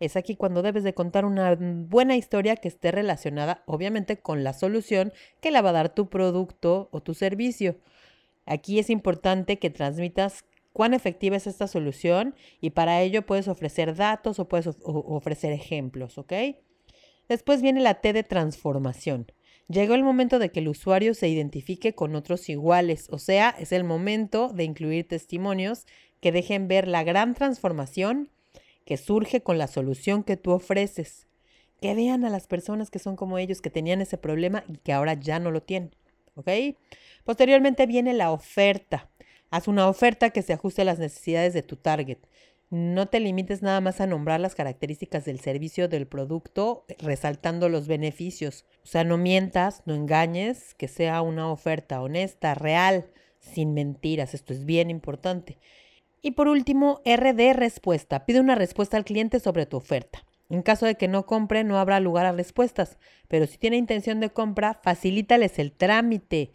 es 0.00 0.16
aquí 0.16 0.34
cuando 0.34 0.62
debes 0.62 0.82
de 0.82 0.94
contar 0.94 1.24
una 1.24 1.54
buena 1.54 2.16
historia 2.16 2.56
que 2.56 2.68
esté 2.68 2.90
relacionada 2.90 3.62
obviamente 3.66 4.18
con 4.18 4.42
la 4.42 4.54
solución 4.54 5.12
que 5.40 5.50
la 5.50 5.60
va 5.60 5.70
a 5.70 5.74
dar 5.74 5.94
tu 5.94 6.08
producto 6.08 6.88
o 6.90 7.02
tu 7.02 7.14
servicio. 7.14 7.76
Aquí 8.46 8.78
es 8.78 8.90
importante 8.90 9.58
que 9.58 9.70
transmitas 9.70 10.44
cuán 10.72 10.94
efectiva 10.94 11.36
es 11.36 11.46
esta 11.46 11.68
solución 11.68 12.34
y 12.60 12.70
para 12.70 13.02
ello 13.02 13.26
puedes 13.26 13.46
ofrecer 13.46 13.94
datos 13.94 14.38
o 14.38 14.48
puedes 14.48 14.68
ofrecer 14.82 15.52
ejemplos, 15.52 16.16
¿ok? 16.16 16.32
Después 17.28 17.62
viene 17.62 17.80
la 17.80 18.00
T 18.00 18.12
de 18.12 18.24
transformación. 18.24 19.30
Llegó 19.68 19.94
el 19.94 20.02
momento 20.02 20.40
de 20.40 20.50
que 20.50 20.60
el 20.60 20.68
usuario 20.68 21.14
se 21.14 21.28
identifique 21.28 21.94
con 21.94 22.16
otros 22.16 22.48
iguales, 22.48 23.06
o 23.10 23.18
sea, 23.18 23.54
es 23.56 23.70
el 23.70 23.84
momento 23.84 24.48
de 24.48 24.64
incluir 24.64 25.06
testimonios 25.06 25.86
que 26.20 26.32
dejen 26.32 26.66
ver 26.66 26.88
la 26.88 27.04
gran 27.04 27.34
transformación 27.34 28.30
que 28.90 28.96
surge 28.96 29.40
con 29.40 29.56
la 29.56 29.68
solución 29.68 30.24
que 30.24 30.36
tú 30.36 30.50
ofreces. 30.50 31.28
Que 31.80 31.94
vean 31.94 32.24
a 32.24 32.28
las 32.28 32.48
personas 32.48 32.90
que 32.90 32.98
son 32.98 33.14
como 33.14 33.38
ellos, 33.38 33.62
que 33.62 33.70
tenían 33.70 34.00
ese 34.00 34.18
problema 34.18 34.64
y 34.66 34.78
que 34.78 34.92
ahora 34.92 35.14
ya 35.14 35.38
no 35.38 35.52
lo 35.52 35.62
tienen. 35.62 35.94
¿Ok? 36.34 36.48
Posteriormente 37.22 37.86
viene 37.86 38.14
la 38.14 38.32
oferta. 38.32 39.08
Haz 39.48 39.68
una 39.68 39.86
oferta 39.86 40.30
que 40.30 40.42
se 40.42 40.54
ajuste 40.54 40.82
a 40.82 40.86
las 40.86 40.98
necesidades 40.98 41.54
de 41.54 41.62
tu 41.62 41.76
target. 41.76 42.18
No 42.68 43.06
te 43.06 43.20
limites 43.20 43.62
nada 43.62 43.80
más 43.80 44.00
a 44.00 44.08
nombrar 44.08 44.40
las 44.40 44.56
características 44.56 45.24
del 45.24 45.38
servicio 45.38 45.86
del 45.86 46.08
producto, 46.08 46.84
resaltando 46.98 47.68
los 47.68 47.86
beneficios. 47.86 48.64
O 48.82 48.88
sea, 48.88 49.04
no 49.04 49.18
mientas, 49.18 49.82
no 49.86 49.94
engañes, 49.94 50.74
que 50.74 50.88
sea 50.88 51.22
una 51.22 51.48
oferta 51.48 52.02
honesta, 52.02 52.54
real, 52.54 53.06
sin 53.38 53.72
mentiras. 53.72 54.34
Esto 54.34 54.52
es 54.52 54.64
bien 54.64 54.90
importante. 54.90 55.58
Y 56.22 56.32
por 56.32 56.48
último, 56.48 57.00
RD 57.04 57.54
respuesta. 57.54 58.26
Pide 58.26 58.40
una 58.40 58.54
respuesta 58.54 58.96
al 58.96 59.04
cliente 59.04 59.40
sobre 59.40 59.66
tu 59.66 59.76
oferta. 59.76 60.24
En 60.50 60.62
caso 60.62 60.84
de 60.84 60.96
que 60.96 61.08
no 61.08 61.26
compre, 61.26 61.62
no 61.62 61.78
habrá 61.78 62.00
lugar 62.00 62.26
a 62.26 62.32
respuestas, 62.32 62.98
pero 63.28 63.46
si 63.46 63.56
tiene 63.56 63.76
intención 63.76 64.18
de 64.18 64.30
compra, 64.30 64.80
facilítales 64.82 65.58
el 65.60 65.72
trámite. 65.72 66.50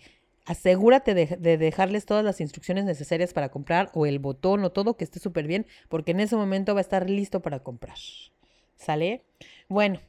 Asegúrate 0.45 1.13
de, 1.13 1.57
dejarles 1.57 2.05
todas 2.05 2.23
las 2.23 2.41
instrucciones 2.41 2.83
necesarias 2.83 3.33
para 3.33 3.49
comprar 3.49 3.89
o 3.93 4.05
el 4.05 4.19
botón 4.19 4.63
o 4.65 4.71
todo 4.71 4.97
que 4.97 5.05
esté 5.05 5.19
súper 5.19 5.47
bien, 5.47 5.65
porque 5.87 6.11
en 6.11 6.19
ese 6.19 6.35
momento 6.35 6.73
va 6.73 6.81
a 6.81 6.81
estar 6.81 7.09
listo 7.09 7.41
para 7.41 7.59
comprar. 7.63 7.97
¿Sale? 8.75 9.23
Bueno, 9.69 10.01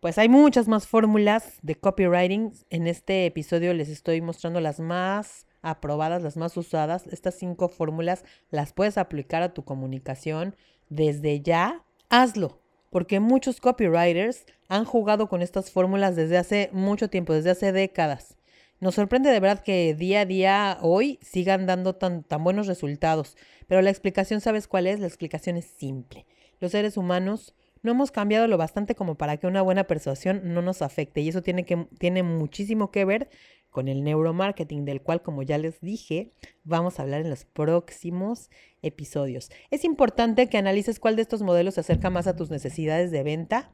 pues 0.00 0.16
hay 0.16 0.28
muchas 0.28 0.68
más 0.68 0.86
fórmulas 0.86 1.58
de 1.62 1.74
copywriting. 1.74 2.52
En 2.70 2.86
este 2.86 3.26
episodio 3.26 3.74
les 3.74 3.88
estoy 3.88 4.20
mostrando 4.20 4.60
las 4.60 4.78
más 4.78 5.47
aprobadas, 5.62 6.22
las 6.22 6.36
más 6.36 6.56
usadas. 6.56 7.06
Estas 7.08 7.34
cinco 7.34 7.68
fórmulas 7.68 8.24
las 8.50 8.72
puedes 8.72 8.98
aplicar 8.98 9.42
a 9.42 9.54
tu 9.54 9.64
comunicación 9.64 10.56
desde 10.88 11.40
ya. 11.40 11.84
Hazlo, 12.08 12.60
porque 12.90 13.20
muchos 13.20 13.60
copywriters 13.60 14.46
han 14.68 14.84
jugado 14.84 15.28
con 15.28 15.42
estas 15.42 15.70
fórmulas 15.70 16.16
desde 16.16 16.38
hace 16.38 16.70
mucho 16.72 17.10
tiempo, 17.10 17.32
desde 17.32 17.50
hace 17.50 17.72
décadas. 17.72 18.36
Nos 18.80 18.94
sorprende 18.94 19.30
de 19.30 19.40
verdad 19.40 19.62
que 19.62 19.94
día 19.94 20.20
a 20.20 20.24
día 20.24 20.78
hoy 20.82 21.18
sigan 21.20 21.66
dando 21.66 21.96
tan, 21.96 22.22
tan 22.22 22.44
buenos 22.44 22.68
resultados, 22.68 23.36
pero 23.66 23.82
la 23.82 23.90
explicación, 23.90 24.40
¿sabes 24.40 24.68
cuál 24.68 24.86
es? 24.86 25.00
La 25.00 25.08
explicación 25.08 25.56
es 25.56 25.64
simple. 25.64 26.26
Los 26.60 26.72
seres 26.72 26.96
humanos 26.96 27.54
no 27.82 27.92
hemos 27.92 28.10
cambiado 28.10 28.46
lo 28.46 28.56
bastante 28.56 28.94
como 28.94 29.16
para 29.16 29.36
que 29.36 29.46
una 29.46 29.62
buena 29.62 29.84
persuasión 29.84 30.54
no 30.54 30.62
nos 30.62 30.82
afecte 30.82 31.20
y 31.20 31.28
eso 31.28 31.42
tiene, 31.42 31.64
que, 31.64 31.86
tiene 31.98 32.22
muchísimo 32.22 32.90
que 32.90 33.04
ver 33.04 33.30
con 33.78 33.86
el 33.86 34.02
neuromarketing, 34.02 34.84
del 34.84 35.02
cual, 35.02 35.22
como 35.22 35.44
ya 35.44 35.56
les 35.56 35.80
dije, 35.80 36.32
vamos 36.64 36.98
a 36.98 37.02
hablar 37.02 37.20
en 37.20 37.30
los 37.30 37.44
próximos 37.44 38.50
episodios. 38.82 39.52
Es 39.70 39.84
importante 39.84 40.48
que 40.48 40.58
analices 40.58 40.98
cuál 40.98 41.14
de 41.14 41.22
estos 41.22 41.42
modelos 41.42 41.74
se 41.74 41.82
acerca 41.82 42.10
más 42.10 42.26
a 42.26 42.34
tus 42.34 42.50
necesidades 42.50 43.12
de 43.12 43.22
venta. 43.22 43.70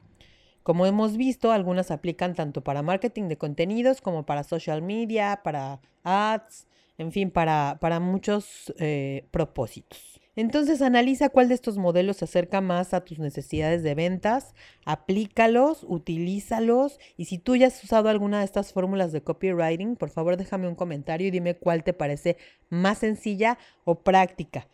Como 0.61 0.85
hemos 0.85 1.17
visto, 1.17 1.51
algunas 1.51 1.89
aplican 1.89 2.35
tanto 2.35 2.63
para 2.63 2.83
marketing 2.83 3.29
de 3.29 3.39
contenidos 3.39 3.99
como 3.99 4.27
para 4.27 4.43
social 4.43 4.83
media, 4.83 5.41
para 5.43 5.81
ads, 6.03 6.67
en 6.99 7.11
fin, 7.11 7.31
para, 7.31 7.79
para 7.81 7.99
muchos 7.99 8.75
eh, 8.77 9.27
propósitos. 9.31 10.14
Entonces 10.35 10.81
analiza 10.81 11.29
cuál 11.29 11.47
de 11.47 11.55
estos 11.55 11.77
modelos 11.77 12.17
se 12.17 12.25
acerca 12.25 12.59
más 12.59 12.93
a 12.93 13.05
tus 13.05 13.19
necesidades 13.19 13.83
de 13.83 13.95
ventas, 13.95 14.53
aplícalos, 14.83 15.85
utilízalos 15.87 16.99
y 17.15 17.25
si 17.25 17.37
tú 17.37 17.55
ya 17.55 17.67
has 17.67 17.83
usado 17.83 18.09
alguna 18.09 18.39
de 18.39 18.45
estas 18.45 18.73
fórmulas 18.73 19.11
de 19.11 19.21
copywriting, 19.21 19.95
por 19.95 20.09
favor 20.09 20.35
déjame 20.35 20.67
un 20.67 20.75
comentario 20.75 21.27
y 21.27 21.31
dime 21.31 21.55
cuál 21.55 21.83
te 21.83 21.93
parece 21.93 22.37
más 22.69 22.97
sencilla 22.97 23.57
o 23.85 24.03
práctica. 24.03 24.67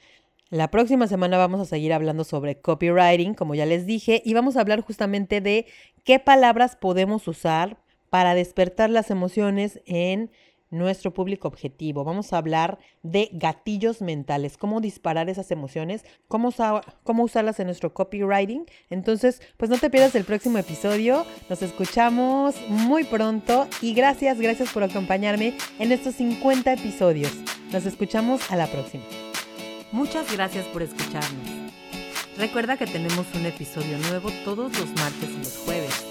La 0.50 0.70
próxima 0.70 1.08
semana 1.08 1.38
vamos 1.38 1.62
a 1.62 1.66
seguir 1.66 1.94
hablando 1.94 2.26
sobre 2.26 2.60
copywriting, 2.60 3.36
como 3.36 3.56
ya 3.56 3.66
les 3.66 3.86
dije, 3.86 4.22
y 4.26 4.34
vamos 4.34 4.58
a 4.58 4.62
hablar 4.62 4.82
justamente 4.82 5.40
de 5.40 5.66
qué 6.04 6.20
palabras 6.20 6.76
podemos 6.76 7.26
usar 7.28 7.78
para 8.10 8.36
despertar 8.36 8.90
las 8.90 9.12
emociones 9.12 9.80
en 9.86 10.30
nuestro 10.72 11.14
público 11.14 11.48
objetivo. 11.48 12.04
Vamos 12.04 12.34
a 12.34 12.38
hablar 12.38 12.80
de 13.04 13.30
gatillos 13.34 14.02
mentales, 14.02 14.58
cómo 14.58 14.82
disparar 14.82 15.30
esas 15.30 15.52
emociones, 15.52 16.04
cómo, 16.28 16.52
cómo 17.04 17.24
usarlas 17.24 17.60
en 17.60 17.68
nuestro 17.68 17.94
copywriting. 17.94 18.66
Entonces, 18.90 19.42
pues 19.58 19.70
no 19.70 19.78
te 19.78 19.90
pierdas 19.90 20.16
el 20.16 20.24
próximo 20.24 20.58
episodio. 20.58 21.26
Nos 21.50 21.62
escuchamos 21.62 22.56
muy 22.70 23.04
pronto 23.04 23.68
y 23.82 23.94
gracias, 23.94 24.40
gracias 24.40 24.72
por 24.72 24.84
acompañarme 24.84 25.54
en 25.78 25.92
estos 25.92 26.16
50 26.16 26.74
episodios. 26.74 27.34
Nos 27.72 27.86
escuchamos 27.86 28.50
a 28.50 28.56
la 28.56 28.68
próxima. 28.68 29.04
Muchas 29.92 30.32
gracias 30.34 30.66
por 30.68 30.82
escucharnos. 30.82 31.62
Recuerda 32.38 32.78
que 32.78 32.88
tenemos 32.88 33.28
un 33.36 33.46
episodio 33.46 33.98
nuevo 34.10 34.30
todos 34.46 34.78
los 34.80 34.90
martes 34.96 35.30
y 35.30 35.38
los 35.38 35.58
jueves. 35.58 36.11